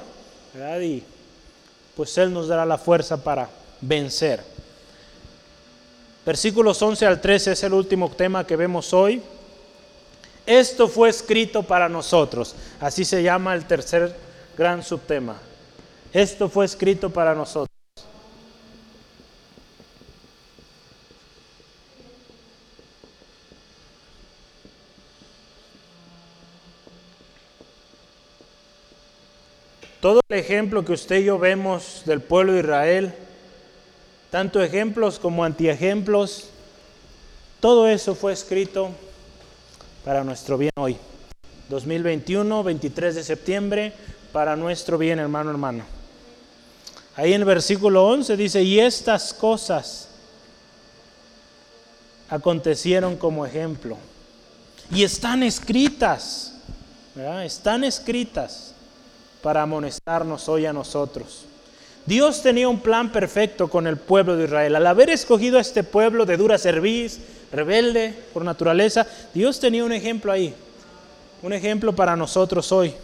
[0.54, 0.80] ¿verdad?
[0.80, 1.02] Y
[1.96, 3.48] pues Él nos dará la fuerza para
[3.80, 4.40] vencer.
[6.24, 9.20] Versículos 11 al 13 es el último tema que vemos hoy.
[10.50, 12.56] Esto fue escrito para nosotros.
[12.80, 14.16] Así se llama el tercer
[14.58, 15.36] gran subtema.
[16.12, 17.68] Esto fue escrito para nosotros.
[30.00, 33.14] Todo el ejemplo que usted y yo vemos del pueblo de Israel,
[34.32, 36.48] tanto ejemplos como antiejemplos,
[37.60, 38.90] todo eso fue escrito
[40.04, 40.96] para nuestro bien hoy.
[41.68, 43.92] 2021, 23 de septiembre,
[44.32, 45.84] para nuestro bien, hermano, hermano.
[47.16, 50.08] Ahí en el versículo 11 dice, y estas cosas
[52.28, 53.98] acontecieron como ejemplo.
[54.90, 56.54] Y están escritas,
[57.44, 58.74] están escritas
[59.42, 61.44] para amonestarnos hoy a nosotros.
[62.06, 64.76] Dios tenía un plan perfecto con el pueblo de Israel.
[64.76, 67.20] Al haber escogido a este pueblo de dura cerviz,
[67.52, 70.54] rebelde por naturaleza, Dios tenía un ejemplo ahí,
[71.42, 72.94] un ejemplo para nosotros hoy.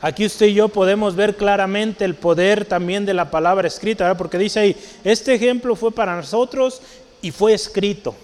[0.00, 4.36] Aquí usted y yo podemos ver claramente el poder también de la palabra escrita, porque
[4.36, 6.82] dice ahí, este ejemplo fue para nosotros
[7.22, 8.14] y fue escrito.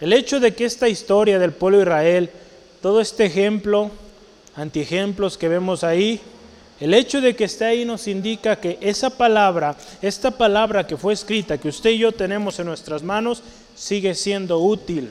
[0.00, 2.30] El hecho de que esta historia del pueblo de Israel,
[2.82, 3.92] todo este ejemplo,
[4.56, 6.20] antiejemplos que vemos ahí,
[6.80, 11.12] El hecho de que esté ahí nos indica que esa palabra, esta palabra que fue
[11.12, 13.42] escrita, que usted y yo tenemos en nuestras manos,
[13.78, 15.10] sigue siendo útil.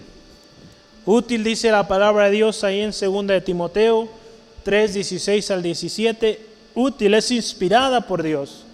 [1.05, 4.09] Útil dice la palabra de Dios ahí en 2 de Timoteo
[4.63, 6.45] 3, 16 al 17.
[6.75, 8.65] Útil, es inspirada por Dios.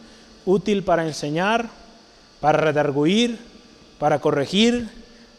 [0.46, 1.70] Útil para enseñar,
[2.42, 3.38] para redarguir,
[4.00, 4.90] para corregir,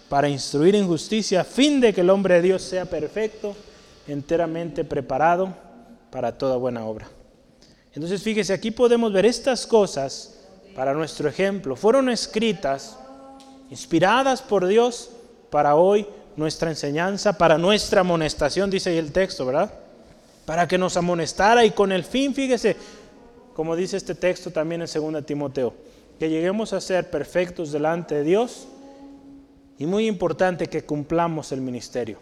[0.09, 3.57] para instruir en justicia, a fin de que el hombre de Dios sea perfecto,
[4.07, 5.52] enteramente preparado
[6.11, 7.09] para toda buena obra.
[7.92, 10.38] Entonces fíjese, aquí podemos ver estas cosas
[10.76, 11.74] para nuestro ejemplo.
[11.74, 12.96] Fueron escritas,
[13.75, 15.11] inspiradas por Dios
[15.51, 16.07] para hoy
[16.37, 19.75] nuestra enseñanza, para nuestra amonestación, dice ahí el texto, ¿verdad?
[20.47, 22.77] Para que nos amonestara y con el fin, fíjese,
[23.53, 25.75] como dice este texto también en 2 Timoteo,
[26.20, 28.68] que lleguemos a ser perfectos delante de Dios
[29.77, 32.18] y muy importante que cumplamos el ministerio.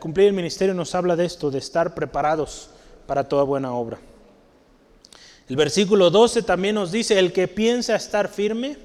[0.00, 2.70] Cumplir el ministerio nos habla de esto, de estar preparados
[3.06, 3.96] para toda buena obra.
[5.48, 8.76] El versículo 12 también nos dice, el que piensa estar firme,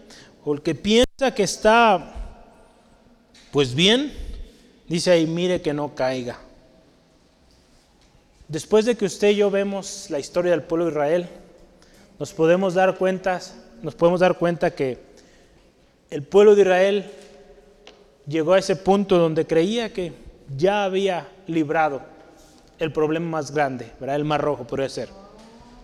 [0.44, 2.14] o el que piensa que está,
[3.52, 4.14] pues bien,
[4.88, 6.39] dice ahí, mire que no caiga.
[8.48, 11.28] Después de que usted y yo vemos la historia del pueblo de Israel,
[12.20, 13.39] nos podemos dar cuenta,
[13.82, 15.00] nos podemos dar cuenta que
[16.10, 17.12] el pueblo de Israel
[18.28, 20.14] llegó a ese punto donde creía que
[20.58, 22.02] ya había librado
[22.80, 24.18] el problema más grande, ¿verdad?
[24.18, 25.22] El mar rojo podría ser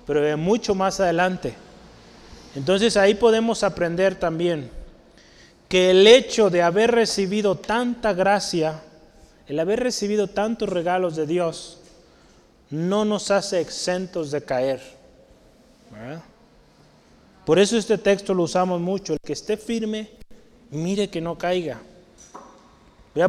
[0.08, 1.53] pero mucho más adelante.
[2.58, 4.72] Entonces ahí podemos aprender también
[5.70, 8.82] que el hecho de haber recibido tanta gracia,
[9.45, 11.78] el haber recibido tantos regalos de Dios,
[12.72, 14.82] no nos hace exentos de caer.
[17.45, 19.14] Por eso este texto lo usamos mucho.
[19.14, 20.10] El que esté firme,
[20.72, 21.80] mire que no caiga.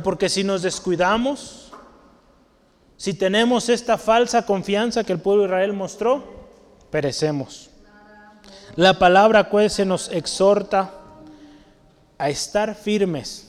[0.02, 1.70] Porque si nos descuidamos,
[2.96, 6.24] si tenemos esta falsa confianza que el pueblo de Israel mostró,
[6.90, 7.67] perecemos.
[8.78, 10.94] La palabra pues se nos exhorta
[12.16, 13.48] a estar firmes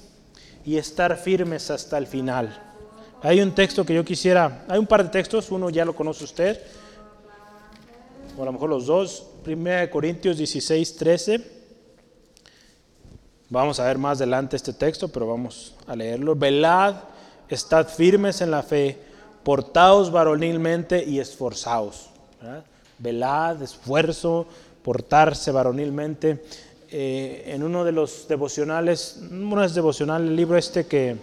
[0.65, 2.59] y estar firmes hasta el final.
[3.21, 6.23] Hay un texto que yo quisiera, hay un par de textos, uno ya lo conoce
[6.23, 6.59] usted,
[8.35, 11.51] o a lo mejor los dos, 1 Corintios 16, 13.
[13.51, 16.35] Vamos a ver más adelante este texto, pero vamos a leerlo.
[16.35, 16.95] Velad,
[17.49, 18.97] estad firmes en la fe,
[19.43, 22.09] portaos varonilmente y esforzaos
[22.99, 24.45] velad, esfuerzo,
[24.89, 26.41] portarse varonilmente.
[26.89, 31.15] Eh, en uno de los devocionales, no es devocional, el libro este que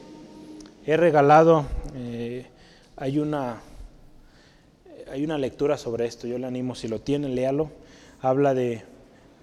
[0.86, 1.64] he regalado,
[1.96, 2.46] eh,
[2.96, 3.56] hay, una,
[5.10, 7.72] hay una lectura sobre esto, yo le animo, si lo tienen, léalo.
[8.20, 8.84] Habla de,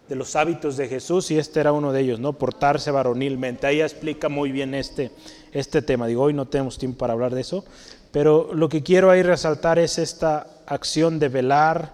[0.08, 2.32] de los hábitos de Jesús y este era uno de ellos, ¿no?
[2.32, 3.68] Portarse varonilmente.
[3.68, 5.12] Ahí explica muy bien este,
[5.52, 6.08] este tema.
[6.08, 7.66] Digo, hoy no tenemos tiempo para hablar de eso,
[8.14, 11.92] pero lo que quiero ahí resaltar es esta acción de velar,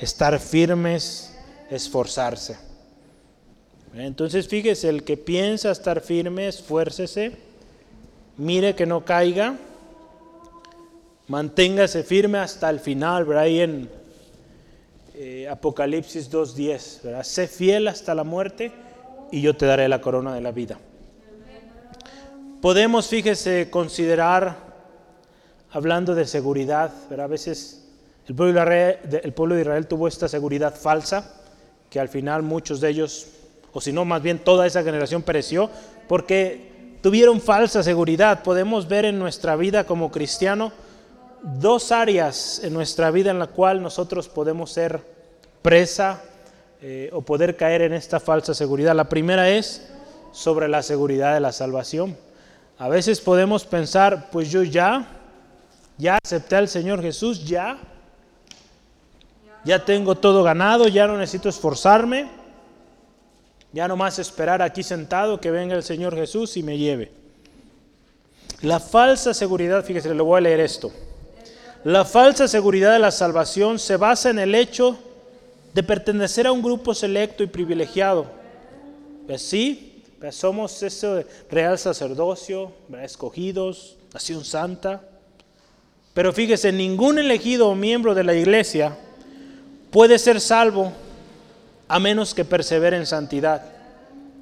[0.00, 1.37] estar firmes,
[1.70, 2.56] esforzarse.
[3.94, 7.32] Entonces fíjese, el que piensa estar firme, esfuércese,
[8.36, 9.56] mire que no caiga,
[11.26, 13.44] manténgase firme hasta el final, ¿verdad?
[13.44, 13.90] Ahí en
[15.14, 17.22] eh, Apocalipsis 2.10, ¿verdad?
[17.24, 18.72] Sé fiel hasta la muerte
[19.30, 20.78] y yo te daré la corona de la vida.
[22.60, 24.56] Podemos, fíjese, considerar,
[25.70, 27.26] hablando de seguridad, ¿verdad?
[27.26, 27.88] A veces
[28.28, 31.37] el pueblo, de Israel, tuvo esta seguridad falsa,
[31.90, 33.28] que al final muchos de ellos,
[33.72, 35.70] o si no, más bien toda esa generación pereció,
[36.08, 38.42] porque tuvieron falsa seguridad.
[38.42, 40.72] Podemos ver en nuestra vida como cristiano
[41.42, 45.00] dos áreas en nuestra vida en la cual nosotros podemos ser
[45.62, 46.22] presa
[46.82, 48.94] eh, o poder caer en esta falsa seguridad.
[48.94, 49.88] La primera es
[50.32, 52.16] sobre la seguridad de la salvación.
[52.78, 55.06] A veces podemos pensar, pues yo ya,
[55.96, 57.78] ya acepté al Señor Jesús, ya,
[59.68, 62.26] ya tengo todo ganado, ya no necesito esforzarme,
[63.70, 67.12] ya no más esperar aquí sentado que venga el Señor Jesús y me lleve.
[68.62, 70.90] La falsa seguridad, fíjese, le voy a leer esto.
[71.84, 74.98] La falsa seguridad de la salvación se basa en el hecho
[75.74, 78.24] de pertenecer a un grupo selecto y privilegiado.
[79.26, 82.72] Pues sí, pues somos ese real sacerdocio,
[83.02, 85.02] escogidos, nación santa.
[86.14, 88.96] Pero fíjese, ningún elegido o miembro de la iglesia
[89.90, 90.92] puede ser salvo
[91.88, 93.62] a menos que persevere en santidad,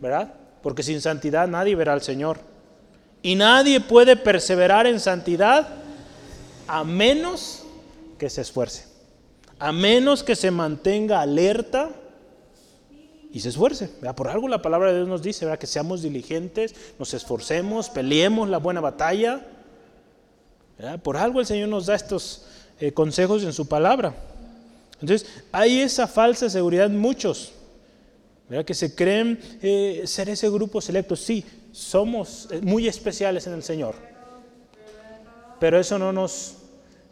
[0.00, 0.34] ¿verdad?
[0.62, 2.38] Porque sin santidad nadie verá al Señor.
[3.22, 5.68] Y nadie puede perseverar en santidad
[6.66, 7.62] a menos
[8.18, 8.84] que se esfuerce,
[9.58, 11.90] a menos que se mantenga alerta
[13.32, 13.88] y se esfuerce.
[14.16, 15.58] Por algo la palabra de Dios nos dice ¿verdad?
[15.58, 19.46] que seamos diligentes, nos esforcemos, peleemos la buena batalla.
[21.02, 22.46] Por algo el Señor nos da estos
[22.80, 24.14] eh, consejos en su palabra.
[25.00, 27.52] Entonces, hay esa falsa seguridad muchos,
[28.64, 31.16] que se creen eh, ser ese grupo selecto.
[31.16, 33.96] Sí, somos eh, muy especiales en el Señor,
[35.58, 36.54] pero eso no nos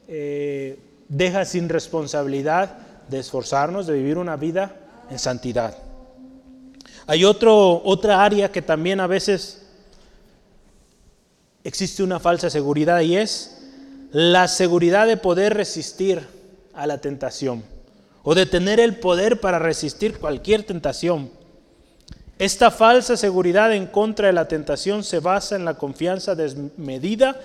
[0.06, 0.78] eh,
[1.08, 2.78] deja sin responsabilidad
[3.08, 4.76] de esforzarnos, de vivir una vida
[5.10, 5.76] en santidad.
[7.06, 9.66] Hay otro, otra área que también a veces
[11.64, 13.58] existe una falsa seguridad y es
[14.10, 16.26] la seguridad de poder resistir
[16.72, 17.73] a la tentación
[18.24, 21.30] o de tener el poder para resistir cualquier tentación.
[22.38, 27.40] Esta falsa seguridad en contra de la tentación se basa en la confianza desmedida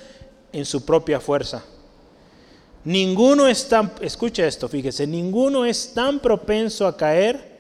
[0.52, 1.64] en su propia fuerza.
[2.86, 7.60] Ninguno es tan, escucha esto, fíjese, ninguno es tan propenso a caer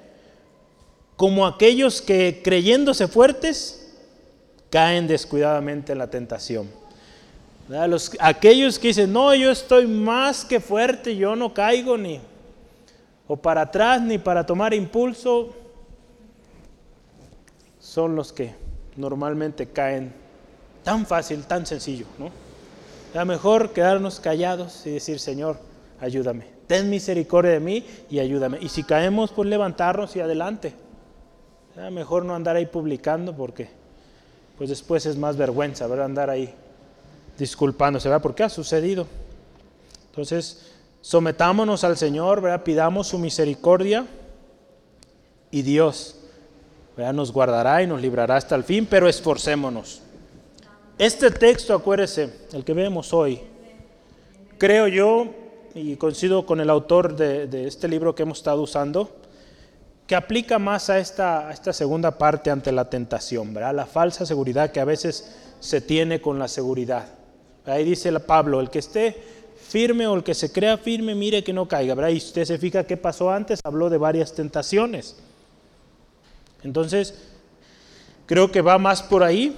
[1.17, 3.91] como aquellos que creyéndose fuertes
[4.69, 6.69] caen descuidadamente en la tentación.
[7.67, 12.21] Los, aquellos que dicen, no, yo estoy más que fuerte, yo no caigo ni
[13.29, 15.53] o para atrás ni para tomar impulso,
[17.79, 18.55] son los que
[18.97, 20.11] normalmente caen
[20.83, 22.07] tan fácil, tan sencillo.
[22.17, 23.25] ¿no?
[23.25, 25.59] Mejor quedarnos callados y decir, Señor,
[26.01, 28.57] ayúdame, ten misericordia de mí y ayúdame.
[28.61, 30.73] Y si caemos, pues levantarnos y adelante.
[31.91, 33.69] Mejor no andar ahí publicando porque
[34.57, 36.05] pues después es más vergüenza, ¿verdad?
[36.05, 36.51] Andar ahí
[37.37, 38.23] disculpándose, ¿verdad?
[38.23, 39.05] Porque ha sucedido.
[40.07, 42.63] Entonces, sometámonos al Señor, ¿verdad?
[42.63, 44.05] Pidamos su misericordia
[45.51, 46.19] y Dios
[46.95, 47.13] ¿verdad?
[47.13, 50.01] nos guardará y nos librará hasta el fin, pero esforcémonos.
[50.97, 53.39] Este texto, acuérdese, el que vemos hoy,
[54.57, 55.27] creo yo,
[55.73, 59.15] y coincido con el autor de, este libro que hemos estado usando,
[60.07, 63.75] que aplica más a esta, segunda parte ante la tentación, ¿verdad?
[63.75, 67.07] la falsa seguridad que a veces se tiene con la seguridad.
[67.65, 69.38] Ahí dice Pablo, el que esté
[69.69, 72.11] firme o el que se crea firme, mire que no caiga.
[72.11, 75.15] Y usted se fija qué pasó antes, habló de varias tentaciones.
[76.63, 77.15] Entonces,
[78.25, 79.55] creo que va más por ahí,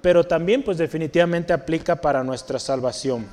[0.00, 3.26] pero también pues definitivamente aplica para nuestra salvación.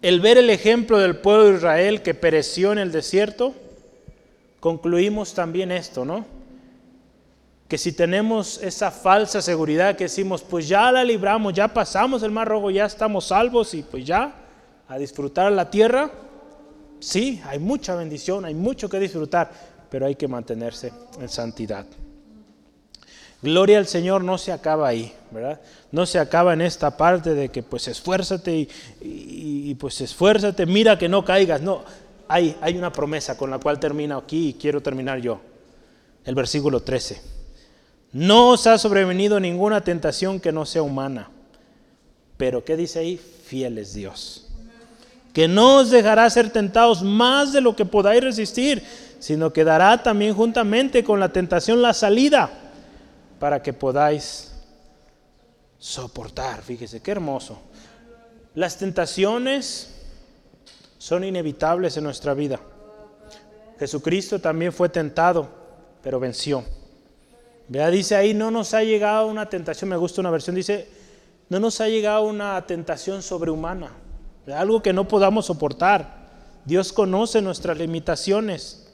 [0.00, 3.54] El ver el ejemplo del pueblo de Israel que pereció en el desierto,
[4.60, 6.38] concluimos también esto, ¿no?
[7.68, 12.30] que si tenemos esa falsa seguridad que decimos, pues ya la libramos, ya pasamos el
[12.30, 14.34] mar rojo, ya estamos salvos y pues ya
[14.88, 16.10] a disfrutar la tierra,
[17.00, 19.50] sí, hay mucha bendición, hay mucho que disfrutar,
[19.90, 21.86] pero hay que mantenerse en santidad.
[23.40, 25.60] Gloria al Señor no se acaba ahí, ¿verdad?
[25.92, 28.68] No se acaba en esta parte de que pues esfuérzate
[29.00, 31.60] y, pues esfuérzate, mira que no caigas.
[31.60, 31.84] No,
[32.26, 35.40] hay, hay una promesa con la cual termino aquí y quiero terminar yo.
[36.24, 37.22] El versículo 13.
[38.12, 41.30] No os ha sobrevenido ninguna tentación que no sea humana.
[42.36, 43.18] Pero ¿qué dice ahí?
[43.18, 44.47] Fiel es Dios.
[45.32, 48.82] Que no os dejará ser tentados más de lo que podáis resistir,
[49.18, 52.50] sino que dará también juntamente con la tentación la salida
[53.38, 54.52] para que podáis
[55.78, 56.62] soportar.
[56.62, 57.58] Fíjese, qué hermoso.
[58.54, 59.94] Las tentaciones
[60.98, 62.60] son inevitables en nuestra vida.
[63.78, 65.48] Jesucristo también fue tentado,
[66.02, 66.64] pero venció.
[67.68, 70.88] Vea, dice ahí, no nos ha llegado una tentación, me gusta una versión, dice,
[71.48, 73.92] no nos ha llegado una tentación sobrehumana,
[74.52, 76.28] algo que no podamos soportar.
[76.64, 78.86] Dios conoce nuestras limitaciones.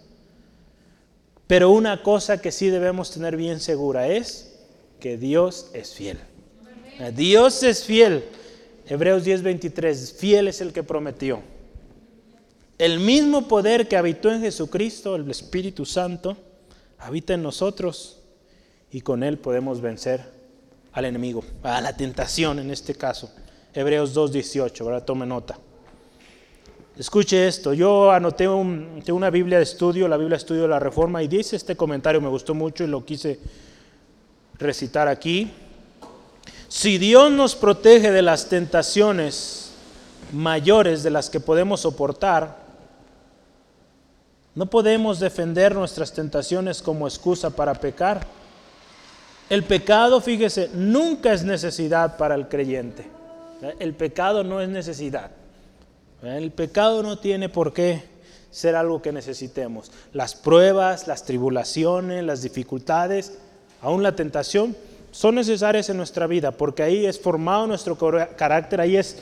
[1.46, 4.56] Pero una cosa que sí debemos tener bien segura es
[5.00, 6.18] que Dios es fiel.
[7.14, 8.24] Dios es fiel.
[8.86, 11.42] Hebreos 10:23, fiel es el que prometió.
[12.78, 16.36] El mismo poder que habitó en Jesucristo, el Espíritu Santo,
[16.98, 18.20] habita en nosotros
[18.90, 20.22] y con él podemos vencer
[20.92, 23.30] al enemigo, a la tentación en este caso.
[23.74, 25.04] Hebreos 2.18, ¿verdad?
[25.04, 25.58] Tome nota.
[26.96, 31.24] Escuche esto, yo anoté una Biblia de estudio, la Biblia de estudio de la Reforma,
[31.24, 33.40] y dice este comentario, me gustó mucho y lo quise
[34.58, 35.50] recitar aquí.
[36.68, 39.72] Si Dios nos protege de las tentaciones
[40.32, 42.62] mayores de las que podemos soportar,
[44.54, 48.24] no podemos defender nuestras tentaciones como excusa para pecar.
[49.50, 53.04] El pecado, fíjese, nunca es necesidad para el creyente.
[53.78, 55.30] El pecado no es necesidad.
[56.22, 58.02] El pecado no tiene por qué
[58.50, 59.90] ser algo que necesitemos.
[60.12, 63.38] Las pruebas, las tribulaciones, las dificultades,
[63.82, 64.76] aún la tentación,
[65.10, 67.96] son necesarias en nuestra vida porque ahí es formado nuestro
[68.36, 69.18] carácter, ahí es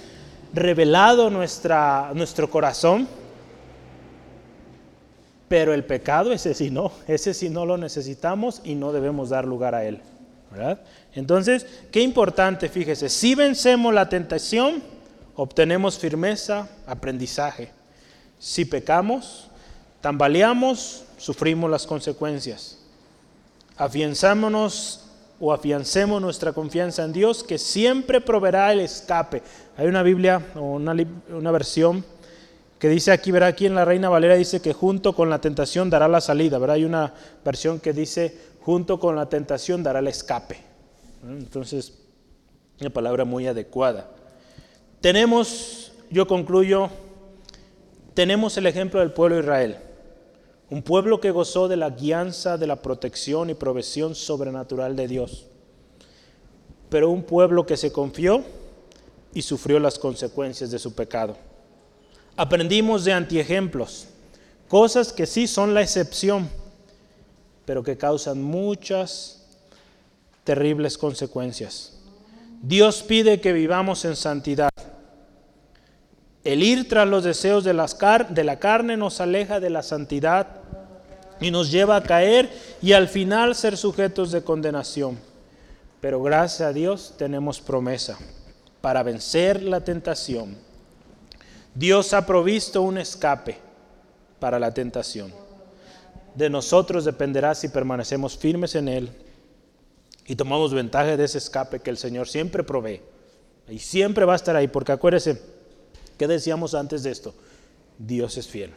[0.52, 3.08] revelado nuestra, nuestro corazón.
[5.48, 9.44] Pero el pecado, ese sí no, ese sí no lo necesitamos y no debemos dar
[9.44, 10.00] lugar a él.
[11.14, 14.82] Entonces, qué importante, fíjese, si vencemos la tentación,
[15.34, 17.70] obtenemos firmeza, aprendizaje.
[18.38, 19.50] Si pecamos,
[20.02, 22.76] Tambaleamos, sufrimos las consecuencias.
[23.76, 25.04] Afianzámonos
[25.38, 29.44] o afiancemos nuestra confianza en Dios, que siempre proveerá el escape.
[29.76, 30.94] Hay una Biblia o una,
[31.30, 32.04] una versión
[32.80, 35.88] que dice aquí, verá, aquí en la Reina Valera dice que junto con la tentación
[35.88, 36.74] dará la salida, ¿verdad?
[36.74, 37.14] Hay una
[37.44, 40.71] versión que dice junto con la tentación dará el escape.
[41.22, 41.98] Entonces,
[42.80, 44.10] una palabra muy adecuada.
[45.00, 46.90] Tenemos, yo concluyo,
[48.14, 49.76] tenemos el ejemplo del pueblo de Israel,
[50.70, 55.46] un pueblo que gozó de la guianza, de la protección y provisión sobrenatural de Dios,
[56.88, 58.42] pero un pueblo que se confió
[59.34, 61.36] y sufrió las consecuencias de su pecado.
[62.36, 64.06] Aprendimos de antiejemplos,
[64.68, 66.48] cosas que sí son la excepción,
[67.64, 69.41] pero que causan muchas
[70.44, 71.98] terribles consecuencias.
[72.62, 74.70] Dios pide que vivamos en santidad.
[76.44, 80.48] El ir tras los deseos de, de, la carne nos aleja de la santidad
[81.40, 82.50] y nos lleva a caer
[82.82, 85.18] y al final ser sujetos de condenación.
[86.00, 88.18] Pero gracias a Dios tenemos promesa
[88.80, 90.56] para vencer la tentación
[91.74, 93.56] Dios ha provisto un escape
[94.38, 95.32] para la tentación.
[96.34, 99.10] De nosotros dependerá si permanecemos firmes en Él
[100.26, 103.00] y tomamos ventaja de ese escape que el Señor siempre provee.
[103.68, 105.40] Y siempre va a estar ahí, porque acuérdese,
[106.18, 107.34] ¿qué decíamos antes de esto?
[107.98, 108.72] Dios es fiel.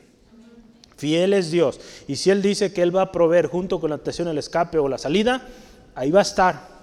[0.98, 1.80] Fiel es Dios.
[2.08, 4.78] Y si Él dice que Él va a proveer junto con la tentación el escape
[4.78, 5.48] o la salida,
[5.94, 6.76] ahí va a estar.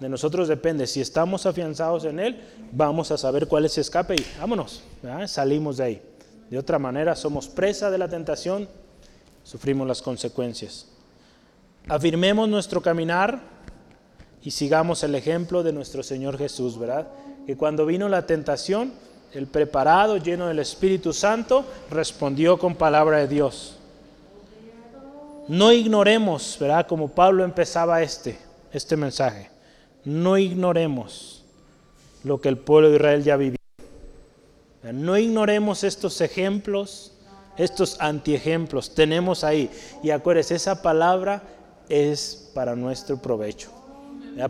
[0.00, 0.86] De nosotros depende.
[0.86, 2.40] Si estamos afianzados en Él,
[2.72, 4.82] vamos a saber cuál es ese escape y vámonos,
[5.26, 6.02] salimos de ahí.
[6.48, 8.68] De otra manera, somos presa de la tentación,
[9.44, 10.86] sufrimos las consecuencias.
[11.86, 13.40] Afirmemos nuestro caminar
[14.42, 17.08] y sigamos el ejemplo de nuestro Señor Jesús, ¿verdad?
[17.46, 18.92] Que cuando vino la tentación,
[19.32, 23.76] el preparado, lleno del Espíritu Santo, respondió con palabra de Dios.
[25.48, 26.86] No ignoremos, ¿verdad?
[26.86, 28.38] Como Pablo empezaba este,
[28.72, 29.50] este mensaje
[30.04, 31.44] no ignoremos
[32.24, 33.58] lo que el pueblo de Israel ya vivió.
[34.82, 37.12] No ignoremos estos ejemplos,
[37.56, 38.94] estos antiejemplos.
[38.94, 39.70] Tenemos ahí.
[40.02, 41.42] Y acuérdense, esa palabra
[41.88, 43.70] es para nuestro provecho,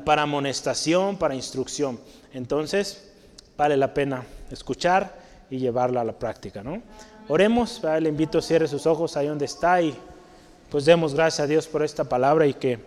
[0.04, 1.98] para amonestación, para instrucción.
[2.32, 3.10] Entonces,
[3.56, 5.14] vale la pena escuchar
[5.50, 6.62] y llevarla a la práctica.
[6.62, 6.82] ¿no?
[7.28, 9.94] Oremos, le invito a cierre sus ojos ahí donde está y
[10.70, 12.78] pues demos gracias a Dios por esta palabra y que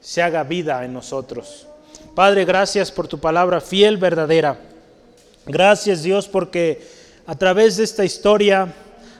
[0.00, 1.66] se haga vida en nosotros.
[2.14, 4.58] Padre, gracias por tu palabra fiel, verdadera.
[5.46, 6.86] Gracias Dios porque
[7.26, 8.72] a través de esta historia,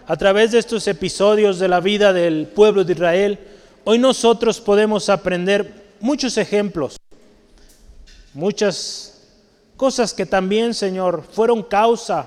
[0.06, 3.38] a través de estos episodios de la vida del pueblo de Israel,
[3.84, 6.96] hoy nosotros podemos aprender muchos ejemplos,
[8.34, 9.22] muchas
[9.76, 12.26] cosas que también, Señor, fueron causa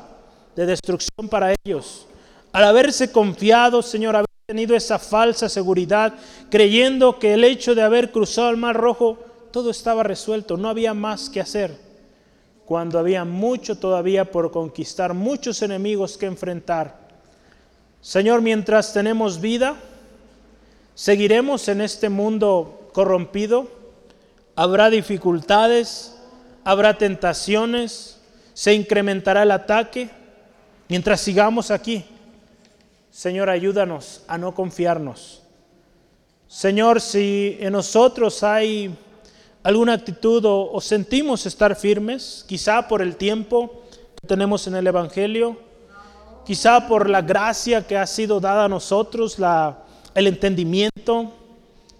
[0.56, 2.06] de destrucción para ellos.
[2.52, 6.14] Al haberse confiado, Señor, haber tenido esa falsa seguridad,
[6.50, 9.18] creyendo que el hecho de haber cruzado el Mar Rojo
[9.52, 11.78] todo estaba resuelto, no había más que hacer.
[12.66, 17.00] Cuando había mucho todavía por conquistar, muchos enemigos que enfrentar.
[18.02, 19.78] Señor, mientras tenemos vida,
[20.94, 23.68] seguiremos en este mundo corrompido.
[24.56, 26.16] Habrá dificultades,
[26.64, 28.18] habrá tentaciones,
[28.54, 30.10] se incrementará el ataque.
[30.88, 32.06] Mientras sigamos aquí,
[33.12, 35.42] Señor, ayúdanos a no confiarnos.
[36.48, 38.96] Señor, si en nosotros hay
[39.64, 43.84] alguna actitud o, sentimos estar firmes, quizá por el tiempo
[44.22, 45.60] que tenemos en el Evangelio,
[46.46, 49.80] quizá por la gracia que ha sido dada a nosotros, la,
[50.14, 51.34] el entendimiento,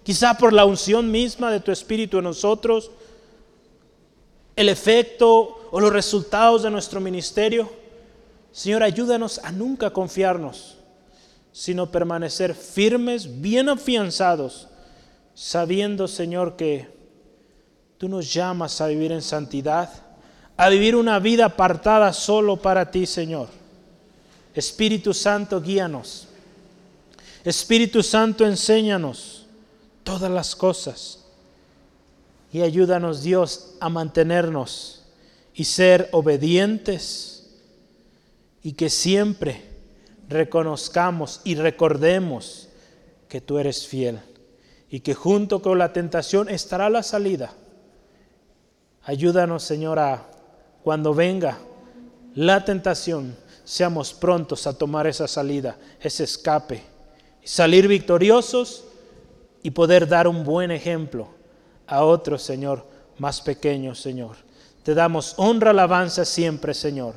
[0.06, 2.92] quizá por la unción misma de tu Espíritu en nosotros,
[4.54, 7.68] el efecto o los resultados de nuestro ministerio.
[8.52, 10.76] Señor, ayúdanos a nunca confiarnos,
[11.50, 14.68] sino permanecer firmes, bien afianzados,
[15.34, 16.94] sabiendo, Señor, que
[17.98, 19.90] Tú nos llamas a vivir en santidad,
[20.56, 23.48] a vivir una vida apartada solo para ti, Señor.
[24.54, 26.28] Espíritu Santo, guíanos.
[27.42, 29.35] Espíritu Santo, enséñanos
[30.06, 31.24] todas las cosas.
[32.52, 35.02] Y ayúdanos, Dios, a mantenernos
[35.52, 37.50] y ser obedientes.
[38.62, 39.64] Y que siempre
[40.28, 42.68] reconozcamos y recordemos
[43.28, 44.20] que tú eres fiel.
[44.88, 47.52] Y que junto con la tentación estará la salida.
[49.02, 50.24] Ayúdanos, Señora,
[50.84, 51.58] cuando venga
[52.36, 56.84] la tentación, seamos prontos a tomar esa salida, ese escape,
[57.42, 58.84] salir victoriosos
[59.66, 61.26] y poder dar un buen ejemplo
[61.88, 62.86] a otros, Señor,
[63.18, 64.36] más pequeños, Señor.
[64.84, 67.14] Te damos honra, alabanza siempre, Señor.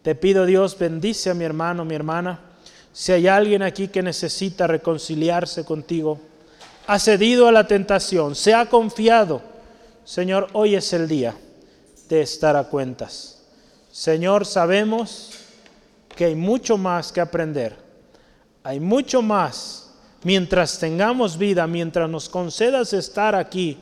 [0.00, 2.40] Te pido, Dios, bendice a mi hermano, mi hermana.
[2.94, 6.18] Si hay alguien aquí que necesita reconciliarse contigo,
[6.86, 9.42] ha cedido a la tentación, se ha confiado,
[10.02, 11.36] Señor, hoy es el día
[12.08, 13.42] de estar a cuentas.
[13.90, 15.32] Señor, sabemos
[16.16, 17.76] que hay mucho más que aprender.
[18.64, 19.81] Hay mucho más
[20.24, 23.78] mientras tengamos vida, mientras nos concedas estar aquí.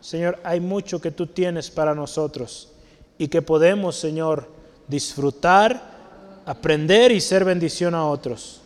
[0.00, 2.70] Señor, hay mucho que tú tienes para nosotros
[3.18, 4.48] y que podemos, Señor,
[4.86, 5.82] disfrutar,
[6.46, 8.60] aprender y ser bendición a otros.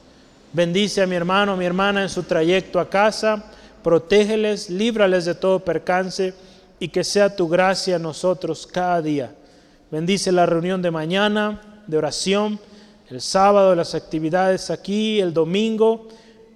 [0.52, 3.44] Bendice a mi hermano, mi hermana en su trayecto a casa,
[3.82, 6.34] protégeles, líbrales de todo percance
[6.78, 9.34] y que sea tu gracia a nosotros cada día.
[9.90, 12.60] Bendice la reunión de mañana, de oración,
[13.08, 16.08] el sábado, las actividades aquí, el domingo.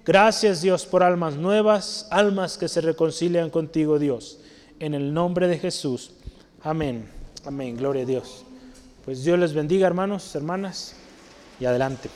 [0.07, 4.39] Gracias Dios por almas nuevas, almas que se reconcilian contigo Dios.
[4.79, 6.11] En el nombre de Jesús.
[6.61, 7.09] Amén.
[7.45, 7.75] Amén.
[7.75, 8.45] Gloria a Dios.
[9.03, 10.95] Pues Dios les bendiga, hermanos, hermanas,
[11.59, 12.09] y adelante.